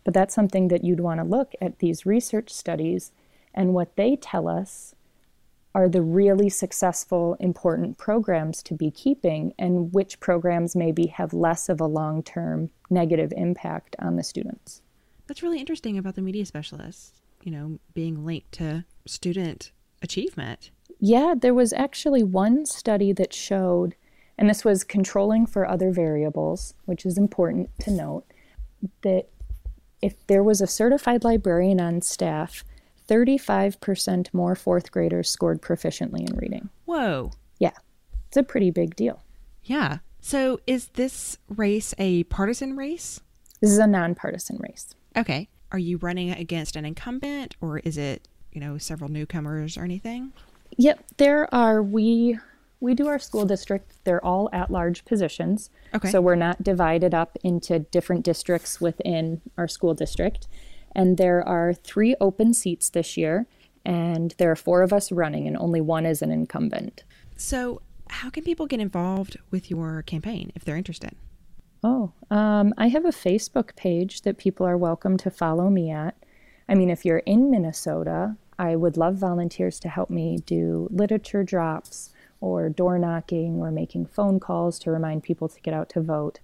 But 0.02 0.12
that's 0.12 0.34
something 0.34 0.66
that 0.68 0.82
you'd 0.82 0.98
want 0.98 1.20
to 1.20 1.24
look 1.24 1.52
at 1.60 1.78
these 1.78 2.04
research 2.04 2.50
studies 2.50 3.12
and 3.54 3.74
what 3.74 3.94
they 3.94 4.16
tell 4.16 4.48
us 4.48 4.95
are 5.76 5.90
the 5.90 6.00
really 6.00 6.48
successful, 6.48 7.36
important 7.38 7.98
programs 7.98 8.62
to 8.62 8.72
be 8.72 8.90
keeping, 8.90 9.52
and 9.58 9.92
which 9.92 10.18
programs 10.20 10.74
maybe 10.74 11.06
have 11.08 11.34
less 11.34 11.68
of 11.68 11.82
a 11.82 11.86
long 11.86 12.22
term 12.22 12.70
negative 12.88 13.30
impact 13.36 13.94
on 13.98 14.16
the 14.16 14.22
students. 14.22 14.80
That's 15.26 15.42
really 15.42 15.60
interesting 15.60 15.98
about 15.98 16.14
the 16.14 16.22
media 16.22 16.46
specialists, 16.46 17.20
you 17.42 17.52
know, 17.52 17.78
being 17.92 18.24
linked 18.24 18.52
to 18.52 18.86
student 19.06 19.70
achievement. 20.00 20.70
Yeah, 20.98 21.34
there 21.36 21.52
was 21.52 21.74
actually 21.74 22.22
one 22.22 22.64
study 22.64 23.12
that 23.12 23.34
showed, 23.34 23.96
and 24.38 24.48
this 24.48 24.64
was 24.64 24.82
controlling 24.82 25.44
for 25.44 25.68
other 25.68 25.92
variables, 25.92 26.72
which 26.86 27.04
is 27.04 27.18
important 27.18 27.68
to 27.80 27.90
note, 27.90 28.24
that 29.02 29.28
if 30.00 30.26
there 30.26 30.42
was 30.42 30.62
a 30.62 30.66
certified 30.66 31.22
librarian 31.22 31.82
on 31.82 32.00
staff, 32.00 32.64
35% 33.08 34.32
more 34.32 34.54
fourth 34.54 34.90
graders 34.90 35.30
scored 35.30 35.62
proficiently 35.62 36.28
in 36.28 36.36
reading. 36.36 36.68
Whoa. 36.84 37.32
Yeah, 37.58 37.72
it's 38.28 38.36
a 38.36 38.42
pretty 38.42 38.70
big 38.70 38.96
deal. 38.96 39.22
Yeah. 39.64 39.98
So 40.20 40.60
is 40.66 40.88
this 40.94 41.38
race 41.48 41.94
a 41.98 42.24
partisan 42.24 42.76
race? 42.76 43.20
This 43.60 43.70
is 43.70 43.78
a 43.78 43.86
nonpartisan 43.86 44.58
race. 44.60 44.94
Okay. 45.16 45.48
Are 45.72 45.78
you 45.78 45.98
running 45.98 46.30
against 46.30 46.76
an 46.76 46.84
incumbent 46.84 47.56
or 47.60 47.78
is 47.78 47.96
it, 47.96 48.28
you 48.52 48.60
know, 48.60 48.78
several 48.78 49.10
newcomers 49.10 49.76
or 49.76 49.84
anything? 49.84 50.32
Yep, 50.76 51.04
there 51.16 51.52
are 51.54 51.82
we 51.82 52.38
we 52.80 52.94
do 52.94 53.06
our 53.08 53.18
school 53.18 53.46
district. 53.46 53.92
They're 54.04 54.24
all 54.24 54.50
at 54.52 54.70
large 54.70 55.04
positions. 55.04 55.70
Okay. 55.94 56.10
So 56.10 56.20
we're 56.20 56.34
not 56.34 56.62
divided 56.62 57.14
up 57.14 57.38
into 57.42 57.78
different 57.78 58.24
districts 58.24 58.80
within 58.80 59.40
our 59.56 59.66
school 59.66 59.94
district. 59.94 60.46
And 60.94 61.18
there 61.18 61.46
are 61.46 61.74
three 61.74 62.14
open 62.20 62.54
seats 62.54 62.90
this 62.90 63.16
year, 63.16 63.46
and 63.84 64.34
there 64.38 64.50
are 64.50 64.56
four 64.56 64.82
of 64.82 64.92
us 64.92 65.12
running, 65.12 65.46
and 65.46 65.56
only 65.56 65.80
one 65.80 66.06
is 66.06 66.22
an 66.22 66.30
incumbent. 66.30 67.04
So, 67.36 67.82
how 68.08 68.30
can 68.30 68.44
people 68.44 68.66
get 68.66 68.80
involved 68.80 69.36
with 69.50 69.70
your 69.70 70.02
campaign 70.02 70.52
if 70.54 70.64
they're 70.64 70.76
interested? 70.76 71.16
Oh, 71.82 72.12
um, 72.30 72.72
I 72.78 72.88
have 72.88 73.04
a 73.04 73.10
Facebook 73.10 73.76
page 73.76 74.22
that 74.22 74.38
people 74.38 74.66
are 74.66 74.76
welcome 74.76 75.16
to 75.18 75.30
follow 75.30 75.68
me 75.68 75.90
at. 75.90 76.16
I 76.68 76.74
mean, 76.74 76.90
if 76.90 77.04
you're 77.04 77.18
in 77.18 77.50
Minnesota, 77.50 78.36
I 78.58 78.74
would 78.74 78.96
love 78.96 79.16
volunteers 79.16 79.78
to 79.80 79.88
help 79.88 80.10
me 80.10 80.38
do 80.46 80.88
literature 80.90 81.44
drops 81.44 82.10
or 82.40 82.68
door 82.68 82.98
knocking 82.98 83.60
or 83.60 83.70
making 83.70 84.06
phone 84.06 84.40
calls 84.40 84.78
to 84.80 84.90
remind 84.90 85.22
people 85.22 85.48
to 85.48 85.60
get 85.60 85.74
out 85.74 85.88
to 85.90 86.00
vote. 86.00 86.40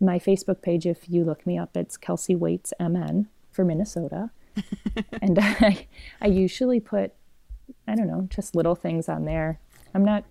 My 0.00 0.18
Facebook 0.18 0.62
page, 0.62 0.86
if 0.86 1.08
you 1.08 1.24
look 1.24 1.46
me 1.46 1.58
up, 1.58 1.76
it's 1.76 1.96
Kelsey 1.96 2.34
Waits 2.34 2.72
MN 2.80 3.28
for 3.50 3.64
Minnesota. 3.64 4.30
and 5.22 5.38
I, 5.38 5.86
I 6.20 6.26
usually 6.26 6.80
put, 6.80 7.12
I 7.86 7.94
don't 7.94 8.06
know, 8.06 8.26
just 8.30 8.54
little 8.54 8.74
things 8.74 9.08
on 9.08 9.24
there. 9.24 9.58
I'm 9.94 10.04
not 10.04 10.24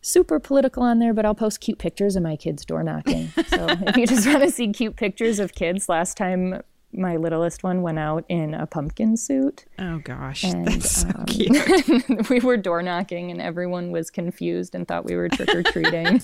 super 0.00 0.38
political 0.38 0.82
on 0.82 0.98
there, 0.98 1.14
but 1.14 1.24
I'll 1.24 1.34
post 1.34 1.60
cute 1.60 1.78
pictures 1.78 2.16
of 2.16 2.22
my 2.22 2.36
kids 2.36 2.64
door 2.64 2.82
knocking. 2.82 3.28
So 3.28 3.66
if 3.86 3.96
you 3.96 4.06
just 4.06 4.26
want 4.26 4.42
to 4.42 4.50
see 4.50 4.68
cute 4.72 4.96
pictures 4.96 5.38
of 5.38 5.54
kids, 5.54 5.88
last 5.88 6.16
time 6.16 6.62
my 6.92 7.16
littlest 7.16 7.64
one 7.64 7.82
went 7.82 7.98
out 7.98 8.24
in 8.28 8.54
a 8.54 8.66
pumpkin 8.66 9.16
suit. 9.16 9.64
Oh 9.78 9.98
gosh, 9.98 10.44
And, 10.44 10.66
that's 10.66 11.02
so 11.02 11.08
um, 11.08 11.26
cute. 11.26 12.28
we 12.30 12.40
were 12.40 12.56
door 12.56 12.82
knocking 12.82 13.30
and 13.30 13.40
everyone 13.40 13.90
was 13.90 14.10
confused 14.10 14.74
and 14.74 14.86
thought 14.86 15.04
we 15.04 15.16
were 15.16 15.28
trick 15.28 15.54
or 15.54 15.62
treating. 15.62 16.22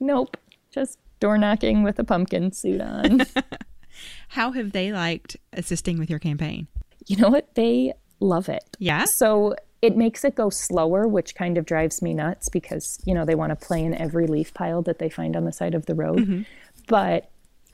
nope, 0.00 0.36
just 0.70 0.98
door 1.20 1.38
knocking 1.38 1.82
with 1.82 1.98
a 1.98 2.04
pumpkin 2.04 2.52
suit 2.52 2.80
on. 2.80 3.22
How 4.28 4.52
have 4.52 4.72
they 4.72 4.92
liked 4.92 5.36
assisting 5.52 5.98
with 5.98 6.10
your 6.10 6.18
campaign? 6.18 6.68
You 7.06 7.16
know 7.16 7.30
what? 7.30 7.54
They 7.54 7.92
love 8.20 8.48
it. 8.48 8.64
Yeah. 8.78 9.04
So 9.04 9.54
it 9.80 9.96
makes 9.96 10.24
it 10.24 10.36
go 10.36 10.48
slower, 10.48 11.08
which 11.08 11.34
kind 11.34 11.58
of 11.58 11.66
drives 11.66 12.00
me 12.02 12.14
nuts 12.14 12.48
because, 12.48 13.00
you 13.04 13.14
know, 13.14 13.24
they 13.24 13.34
want 13.34 13.50
to 13.50 13.66
play 13.66 13.84
in 13.84 13.94
every 13.94 14.26
leaf 14.26 14.54
pile 14.54 14.82
that 14.82 14.98
they 14.98 15.08
find 15.08 15.36
on 15.36 15.44
the 15.44 15.52
side 15.52 15.74
of 15.74 15.86
the 15.86 15.94
road. 15.94 16.20
Mm-hmm. 16.20 16.42
But 16.86 17.30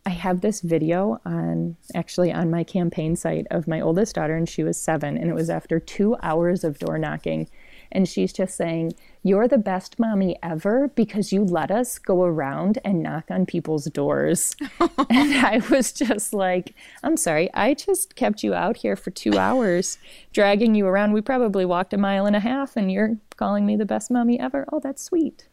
I 0.06 0.10
have 0.10 0.40
this 0.40 0.62
video 0.62 1.20
on 1.26 1.76
actually 1.94 2.32
on 2.32 2.50
my 2.50 2.64
campaign 2.64 3.14
site 3.14 3.46
of 3.50 3.68
my 3.68 3.78
oldest 3.78 4.14
daughter, 4.14 4.36
and 4.36 4.48
she 4.48 4.62
was 4.62 4.82
seven, 4.82 5.18
and 5.18 5.28
it 5.28 5.34
was 5.34 5.50
after 5.50 5.78
two 5.78 6.16
hours 6.22 6.64
of 6.64 6.78
door 6.78 6.96
knocking. 6.96 7.48
And 7.90 8.08
she's 8.08 8.32
just 8.32 8.56
saying, 8.56 8.92
You're 9.22 9.48
the 9.48 9.58
best 9.58 9.98
mommy 9.98 10.36
ever 10.42 10.88
because 10.88 11.32
you 11.32 11.44
let 11.44 11.70
us 11.70 11.98
go 11.98 12.24
around 12.24 12.78
and 12.84 13.02
knock 13.02 13.30
on 13.30 13.46
people's 13.46 13.86
doors. 13.86 14.54
and 14.80 15.34
I 15.34 15.62
was 15.70 15.92
just 15.92 16.32
like, 16.32 16.74
I'm 17.02 17.16
sorry, 17.16 17.52
I 17.54 17.74
just 17.74 18.14
kept 18.16 18.42
you 18.42 18.54
out 18.54 18.78
here 18.78 18.96
for 18.96 19.10
two 19.10 19.38
hours, 19.38 19.98
dragging 20.32 20.74
you 20.74 20.86
around. 20.86 21.12
We 21.12 21.20
probably 21.20 21.64
walked 21.64 21.94
a 21.94 21.98
mile 21.98 22.26
and 22.26 22.36
a 22.36 22.40
half, 22.40 22.76
and 22.76 22.90
you're 22.92 23.16
calling 23.36 23.66
me 23.66 23.76
the 23.76 23.86
best 23.86 24.10
mommy 24.10 24.38
ever. 24.38 24.66
Oh, 24.72 24.80
that's 24.80 25.02
sweet. 25.02 25.48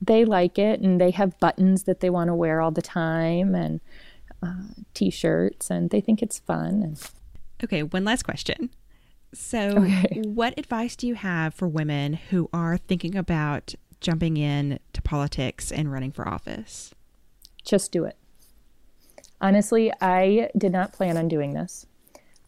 They 0.00 0.24
like 0.24 0.58
it, 0.58 0.80
and 0.80 1.00
they 1.00 1.10
have 1.10 1.38
buttons 1.40 1.84
that 1.84 2.00
they 2.00 2.10
want 2.10 2.28
to 2.28 2.34
wear 2.34 2.60
all 2.60 2.70
the 2.70 2.82
time, 2.82 3.54
and 3.54 3.80
uh, 4.42 4.72
t 4.94 5.10
shirts, 5.10 5.70
and 5.70 5.90
they 5.90 6.00
think 6.00 6.22
it's 6.22 6.38
fun. 6.38 6.82
And 6.82 7.10
Okay, 7.62 7.82
one 7.82 8.04
last 8.04 8.22
question. 8.22 8.70
So, 9.32 9.58
Okay. 9.78 10.22
what 10.24 10.58
advice 10.58 10.96
do 10.96 11.06
you 11.06 11.14
have 11.14 11.54
for 11.54 11.68
women 11.68 12.14
who 12.14 12.48
are 12.52 12.76
thinking 12.76 13.14
about 13.16 13.74
jumping 14.00 14.36
in 14.36 14.78
to 14.92 15.02
politics 15.02 15.70
and 15.70 15.92
running 15.92 16.10
for 16.10 16.26
office? 16.26 16.94
just 17.64 17.92
do 17.92 18.04
it. 18.04 18.16
Honestly, 19.40 19.92
I 20.00 20.50
did 20.56 20.72
not 20.72 20.92
plan 20.92 21.16
on 21.16 21.28
doing 21.28 21.52
this. 21.54 21.86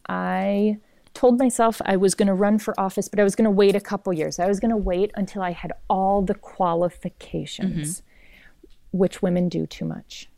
I 0.09 0.77
told 1.13 1.39
myself 1.39 1.81
I 1.85 1.95
was 1.97 2.15
going 2.15 2.27
to 2.27 2.33
run 2.33 2.59
for 2.59 2.77
office, 2.79 3.07
but 3.07 3.19
I 3.19 3.23
was 3.23 3.35
going 3.35 3.45
to 3.45 3.51
wait 3.51 3.75
a 3.75 3.79
couple 3.79 4.11
years. 4.13 4.39
I 4.39 4.47
was 4.47 4.59
going 4.59 4.71
to 4.71 4.77
wait 4.77 5.11
until 5.15 5.41
I 5.41 5.51
had 5.51 5.71
all 5.89 6.21
the 6.21 6.33
qualifications, 6.33 8.01
mm-hmm. 8.01 8.97
which 8.97 9.21
women 9.21 9.49
do 9.49 9.65
too 9.65 9.85
much. 9.85 10.29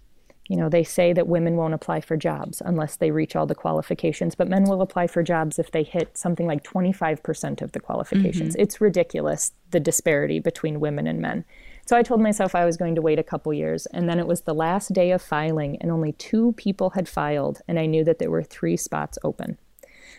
You 0.48 0.58
know, 0.58 0.70
they 0.70 0.84
say 0.84 1.12
that 1.12 1.28
women 1.28 1.56
won't 1.56 1.74
apply 1.74 2.02
for 2.02 2.16
jobs 2.16 2.62
unless 2.64 2.98
they 2.98 3.10
reach 3.10 3.36
all 3.36 3.48
the 3.48 3.56
qualifications, 3.56 4.36
but 4.36 4.48
men 4.48 4.66
will 4.66 4.82
apply 4.82 5.08
for 5.08 5.24
jobs 5.24 5.58
if 5.58 5.72
they 5.72 5.82
hit 5.82 6.18
something 6.18 6.46
like 6.46 6.64
25% 6.64 7.62
of 7.64 7.72
the 7.72 7.80
qualifications. 7.80 8.54
Mm-hmm. 8.54 8.62
It's 8.62 8.80
ridiculous, 8.80 9.54
the 9.72 9.80
disparity 9.80 10.40
between 10.40 10.80
women 10.80 11.08
and 11.08 11.20
men. 11.20 11.46
So 11.88 11.98
I 11.98 12.04
told 12.04 12.22
myself 12.22 12.54
I 12.54 12.66
was 12.66 12.78
going 12.78 12.94
to 12.96 13.02
wait 13.02 13.18
a 13.18 13.24
couple 13.24 13.54
years, 13.54 13.88
and 13.88 14.08
then 14.08 14.20
it 14.20 14.28
was 14.28 14.42
the 14.42 14.54
last 14.54 14.94
day 14.94 15.12
of 15.12 15.22
filing, 15.22 15.78
and 15.82 15.92
only 15.92 16.12
two 16.12 16.54
people 16.54 16.92
had 16.92 17.10
filed, 17.10 17.62
and 17.68 17.80
I 17.80 17.88
knew 17.88 18.04
that 18.04 18.20
there 18.20 18.32
were 18.32 18.44
three 18.44 18.78
spots 18.78 19.18
open. 19.24 19.58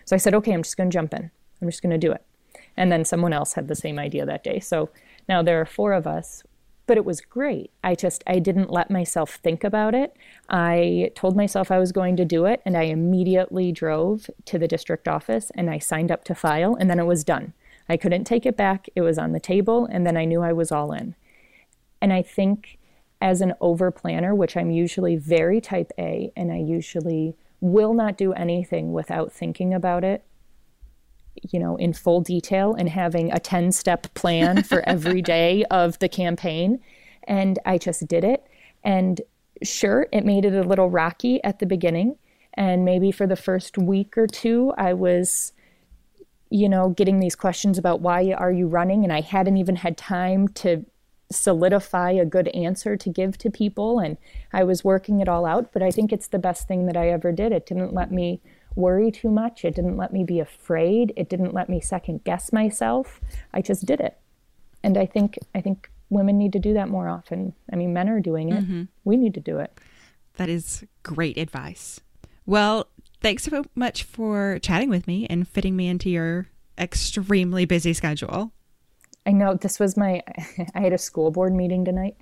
So 0.05 0.17
I 0.17 0.19
said, 0.19 0.35
okay, 0.35 0.53
I'm 0.53 0.63
just 0.63 0.77
going 0.77 0.91
to 0.91 0.95
jump 0.95 1.15
in. 1.15 1.31
I'm 1.63 1.69
just 1.69 1.83
going 1.83 1.91
to 1.91 1.99
do 1.99 2.13
it. 2.13 2.25
And 2.77 2.91
then 2.91 3.05
someone 3.05 3.33
else 3.33 3.55
had 3.55 3.69
the 3.69 3.75
same 3.75 3.99
idea 3.99 4.27
that 4.27 4.45
day. 4.45 4.61
So 4.61 4.91
now 5.29 5.43
there 5.43 5.61
are 5.61 5.67
four 5.67 5.93
of 5.93 6.07
us, 6.07 6.43
but 6.87 6.97
it 6.97 7.05
was 7.05 7.21
great. 7.21 7.71
I 7.83 7.95
just 7.95 8.23
I 8.27 8.39
didn't 8.39 8.71
let 8.71 8.91
myself 8.91 9.35
think 9.43 9.65
about 9.65 9.95
it. 9.95 10.17
I 10.49 11.11
told 11.15 11.37
myself 11.37 11.71
I 11.71 11.79
was 11.79 11.93
going 11.93 12.17
to 12.17 12.25
do 12.25 12.47
it 12.47 12.63
and 12.65 12.77
I 12.77 12.85
immediately 12.85 13.73
drove 13.73 14.31
to 14.47 14.59
the 14.59 14.69
district 14.69 15.09
office 15.09 15.51
and 15.55 15.69
I 15.69 15.79
signed 15.79 16.11
up 16.11 16.25
to 16.25 16.35
file 16.35 16.77
and 16.77 16.89
then 16.89 17.01
it 17.01 17.07
was 17.07 17.25
done. 17.25 17.53
I 17.89 17.97
couldn't 17.97 18.25
take 18.25 18.47
it 18.47 18.57
back. 18.57 18.89
It 18.95 19.03
was 19.03 19.19
on 19.19 19.33
the 19.33 19.41
table 19.41 19.87
and 19.91 20.07
then 20.07 20.17
I 20.17 20.25
knew 20.25 20.43
I 20.43 20.53
was 20.53 20.73
all 20.73 20.93
in. 20.93 21.15
And 22.01 22.13
I 22.13 22.23
think 22.23 22.79
as 23.21 23.41
an 23.41 23.55
over 23.61 23.91
planner, 23.91 24.35
which 24.35 24.57
I'm 24.57 24.71
usually 24.71 25.17
very 25.17 25.61
type 25.61 25.91
A 25.99 26.33
and 26.37 26.53
I 26.53 26.59
usually 26.59 27.35
will 27.61 27.95
not 27.95 28.17
do 28.17 28.33
anything 28.33 28.93
without 28.93 29.33
thinking 29.33 29.73
about 29.75 30.05
it 30.05 30.23
you 31.43 31.59
know, 31.59 31.77
in 31.77 31.93
full 31.93 32.21
detail 32.21 32.75
and 32.75 32.89
having 32.89 33.33
a 33.33 33.39
10 33.39 33.73
step 33.73 34.13
plan 34.15 34.63
for 34.63 34.87
every 34.89 35.23
day 35.37 35.65
of 35.71 35.99
the 35.99 36.09
campaign. 36.09 36.81
And 37.25 37.59
I 37.65 37.79
just 37.79 38.07
did 38.07 38.25
it. 38.25 38.45
And 38.85 39.21
sure, 39.63 40.07
it 40.13 40.25
made 40.25 40.45
it 40.45 40.55
a 40.55 40.63
little 40.63 40.91
rocky 40.91 41.43
at 41.45 41.59
the 41.59 41.67
beginning. 41.67 42.17
And 42.55 42.85
maybe 42.85 43.13
for 43.13 43.27
the 43.27 43.37
first 43.37 43.77
week 43.77 44.17
or 44.17 44.27
two, 44.27 44.73
I 44.79 44.95
was, 44.95 45.53
you 46.51 46.69
know, 46.69 46.91
getting 46.91 47.21
these 47.21 47.37
questions 47.37 47.79
about 47.79 48.01
why 48.01 48.33
are 48.33 48.53
you 48.53 48.67
running? 48.67 49.05
And 49.05 49.13
I 49.13 49.21
hadn't 49.21 49.57
even 49.57 49.77
had 49.77 49.97
time 49.97 50.49
to 50.49 50.87
solidify 51.31 52.13
a 52.13 52.25
good 52.25 52.49
answer 52.49 52.97
to 52.97 53.11
give 53.11 53.37
to 53.39 53.51
people. 53.51 53.99
And 53.99 54.17
I 54.53 54.65
was 54.65 54.85
working 54.85 55.21
it 55.21 55.29
all 55.29 55.45
out. 55.45 55.73
But 55.73 55.83
I 55.83 55.91
think 55.91 56.13
it's 56.13 56.29
the 56.29 56.39
best 56.39 56.69
thing 56.69 56.87
that 56.87 56.97
I 56.97 57.09
ever 57.09 57.33
did. 57.33 57.53
It 57.53 57.67
didn't 57.67 57.93
let 57.93 58.11
me 58.11 58.41
worry 58.77 59.11
too 59.11 59.31
much. 59.31 59.65
It 59.65 59.75
didn't 59.75 59.97
let 59.97 60.13
me 60.13 60.23
be 60.25 60.39
afraid. 60.39 61.13
It 61.17 61.29
didn't 61.29 61.55
let 61.55 61.69
me 61.69 61.81
second 61.81 62.25
guess 62.25 62.53
myself. 62.53 63.21
I 63.53 63.63
just 63.63 63.87
did 63.87 64.01
it. 64.01 64.19
And 64.83 64.97
I 64.97 65.07
think 65.07 65.39
I 65.55 65.61
think 65.61 65.91
women 66.11 66.39
need 66.39 66.53
to 66.53 66.59
do 66.59 66.75
that 66.75 66.89
more 66.89 67.09
often. 67.09 67.55
I 67.73 67.77
mean, 67.77 67.93
men 67.93 68.09
are 68.09 68.21
doing 68.21 68.51
it. 68.51 68.63
Mm-hmm. 68.63 68.83
We 69.05 69.17
need 69.17 69.35
to 69.35 69.41
do 69.41 69.59
it. 69.59 69.77
That 70.37 70.49
is 70.49 70.85
great 71.03 71.39
advice. 71.39 72.01
Well, 72.45 72.89
thanks 73.21 73.45
so 73.45 73.65
much 73.75 74.05
for 74.05 74.59
chatting 74.61 74.91
with 74.91 75.07
me 75.07 75.27
and 75.29 75.49
fitting 75.49 75.75
me 75.75 75.89
into 75.89 76.11
your 76.11 76.47
extremely 76.79 77.65
busy 77.65 77.93
schedule. 77.93 78.53
I 79.25 79.33
know 79.33 79.55
this 79.55 79.81
was 79.81 79.97
my 79.97 80.23
I 80.75 80.81
had 80.81 80.93
a 80.93 80.99
school 80.99 81.31
board 81.31 81.55
meeting 81.55 81.85
tonight 81.85 82.17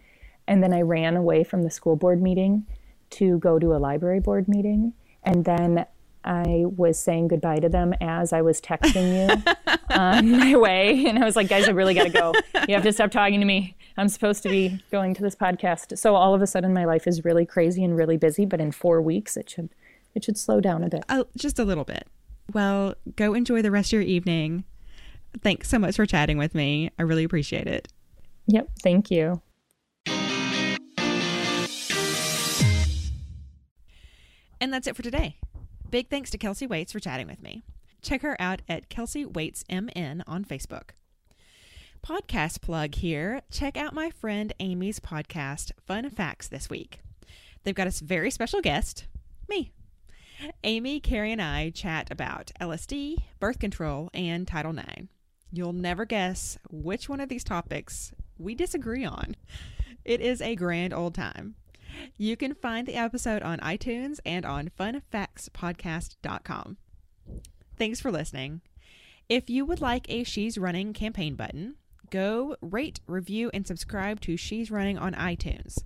And 0.46 0.62
then 0.62 0.72
I 0.72 0.82
ran 0.82 1.16
away 1.16 1.44
from 1.44 1.62
the 1.62 1.70
school 1.70 1.96
board 1.96 2.22
meeting 2.22 2.66
to 3.10 3.38
go 3.38 3.58
to 3.58 3.74
a 3.74 3.78
library 3.78 4.20
board 4.20 4.48
meeting. 4.48 4.94
And 5.22 5.44
then 5.44 5.86
I 6.24 6.64
was 6.64 6.98
saying 6.98 7.28
goodbye 7.28 7.58
to 7.58 7.68
them 7.68 7.94
as 8.00 8.32
I 8.32 8.40
was 8.42 8.60
texting 8.60 9.12
you 9.14 9.74
on 9.90 10.30
my 10.30 10.56
way. 10.56 11.06
And 11.06 11.18
I 11.18 11.24
was 11.24 11.36
like, 11.36 11.48
guys, 11.48 11.68
I 11.68 11.72
really 11.72 11.94
got 11.94 12.04
to 12.04 12.10
go. 12.10 12.32
You 12.66 12.74
have 12.74 12.82
to 12.84 12.92
stop 12.92 13.10
talking 13.10 13.40
to 13.40 13.46
me. 13.46 13.76
I'm 13.96 14.08
supposed 14.08 14.42
to 14.44 14.48
be 14.48 14.82
going 14.90 15.14
to 15.14 15.22
this 15.22 15.36
podcast. 15.36 15.98
So 15.98 16.14
all 16.14 16.34
of 16.34 16.40
a 16.40 16.46
sudden, 16.46 16.72
my 16.72 16.86
life 16.86 17.06
is 17.06 17.24
really 17.24 17.44
crazy 17.44 17.84
and 17.84 17.96
really 17.96 18.16
busy. 18.16 18.46
But 18.46 18.60
in 18.60 18.72
four 18.72 19.02
weeks, 19.02 19.36
it 19.36 19.50
should 19.50 19.68
it 20.14 20.24
should 20.24 20.38
slow 20.38 20.60
down 20.60 20.82
a 20.82 20.88
bit. 20.88 21.04
Uh, 21.08 21.24
just 21.36 21.58
a 21.58 21.64
little 21.64 21.84
bit. 21.84 22.06
Well, 22.52 22.94
go 23.16 23.34
enjoy 23.34 23.62
the 23.62 23.70
rest 23.70 23.88
of 23.88 23.94
your 23.94 24.02
evening. 24.02 24.64
Thanks 25.42 25.68
so 25.68 25.78
much 25.78 25.96
for 25.96 26.06
chatting 26.06 26.38
with 26.38 26.54
me. 26.54 26.90
I 26.98 27.02
really 27.02 27.24
appreciate 27.24 27.66
it. 27.66 27.88
Yep. 28.46 28.68
Thank 28.82 29.10
you. 29.10 29.42
And 34.60 34.72
that's 34.72 34.86
it 34.86 34.96
for 34.96 35.02
today. 35.02 35.36
Big 35.94 36.10
thanks 36.10 36.30
to 36.30 36.38
Kelsey 36.38 36.66
Waits 36.66 36.90
for 36.90 36.98
chatting 36.98 37.28
with 37.28 37.40
me. 37.40 37.62
Check 38.02 38.22
her 38.22 38.36
out 38.40 38.62
at 38.68 38.88
Kelsey 38.88 39.24
Waits 39.24 39.62
MN 39.70 40.24
on 40.26 40.44
Facebook. 40.44 40.90
Podcast 42.04 42.60
plug 42.62 42.96
here. 42.96 43.42
Check 43.48 43.76
out 43.76 43.94
my 43.94 44.10
friend 44.10 44.52
Amy's 44.58 44.98
podcast, 44.98 45.70
Fun 45.86 46.10
Facts, 46.10 46.48
this 46.48 46.68
week. 46.68 46.98
They've 47.62 47.76
got 47.76 47.86
a 47.86 48.04
very 48.04 48.32
special 48.32 48.60
guest, 48.60 49.06
me. 49.48 49.70
Amy, 50.64 50.98
Carrie, 50.98 51.30
and 51.30 51.40
I 51.40 51.70
chat 51.70 52.10
about 52.10 52.50
LSD, 52.60 53.18
birth 53.38 53.60
control, 53.60 54.10
and 54.12 54.48
Title 54.48 54.76
IX. 54.76 55.06
You'll 55.52 55.72
never 55.72 56.04
guess 56.04 56.58
which 56.72 57.08
one 57.08 57.20
of 57.20 57.28
these 57.28 57.44
topics 57.44 58.12
we 58.36 58.56
disagree 58.56 59.04
on. 59.04 59.36
It 60.04 60.20
is 60.20 60.42
a 60.42 60.56
grand 60.56 60.92
old 60.92 61.14
time. 61.14 61.54
You 62.16 62.36
can 62.36 62.54
find 62.54 62.86
the 62.86 62.94
episode 62.96 63.42
on 63.42 63.58
iTunes 63.60 64.20
and 64.24 64.44
on 64.46 64.70
funfactspodcast.com. 64.78 66.76
Thanks 67.76 68.00
for 68.00 68.10
listening. 68.10 68.60
If 69.28 69.48
you 69.50 69.64
would 69.64 69.80
like 69.80 70.08
a 70.08 70.24
She's 70.24 70.58
Running 70.58 70.92
campaign 70.92 71.34
button, 71.34 71.76
go 72.10 72.56
rate, 72.60 73.00
review, 73.06 73.50
and 73.54 73.66
subscribe 73.66 74.20
to 74.20 74.36
She's 74.36 74.70
Running 74.70 74.98
on 74.98 75.14
iTunes. 75.14 75.78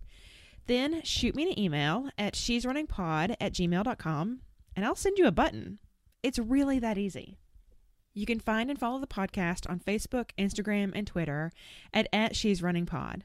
Then 0.67 1.01
shoot 1.03 1.35
me 1.35 1.45
an 1.45 1.59
email 1.59 2.11
at 2.19 2.37
she's 2.37 2.67
running 2.67 2.87
pod 2.87 3.35
at 3.41 3.55
gmail.com 3.55 4.41
and 4.77 4.85
I'll 4.85 4.95
send 4.95 5.17
you 5.17 5.27
a 5.27 5.33
button. 5.33 5.79
It's 6.23 6.39
really 6.39 6.79
that 6.79 6.99
easy. 6.99 7.39
You 8.13 8.27
can 8.27 8.39
find 8.39 8.69
and 8.69 8.79
follow 8.79 8.99
the 8.99 9.07
podcast 9.07 9.69
on 9.71 9.81
Facebook, 9.81 10.31
Instagram, 10.39 10.93
and 10.95 11.07
Twitter 11.07 11.53
at, 11.95 12.07
at 12.13 12.37
She's 12.37 12.63
Running 12.63 12.85
Pod. 12.85 13.25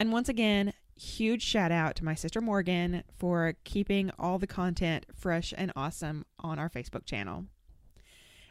And 0.00 0.10
once 0.10 0.28
again, 0.28 0.72
huge 1.02 1.42
shout 1.42 1.72
out 1.72 1.96
to 1.96 2.04
my 2.04 2.14
sister 2.14 2.40
Morgan 2.40 3.02
for 3.18 3.54
keeping 3.64 4.10
all 4.18 4.38
the 4.38 4.46
content 4.46 5.06
fresh 5.14 5.52
and 5.56 5.72
awesome 5.74 6.24
on 6.38 6.58
our 6.58 6.68
Facebook 6.68 7.04
channel. 7.04 7.46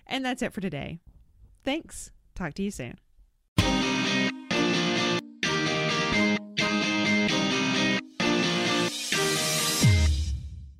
And 0.05 0.25
that's 0.25 0.41
it 0.41 0.53
for 0.53 0.61
today. 0.61 0.99
Thanks. 1.63 2.11
Talk 2.35 2.53
to 2.55 2.63
you 2.63 2.71
soon. 2.71 2.97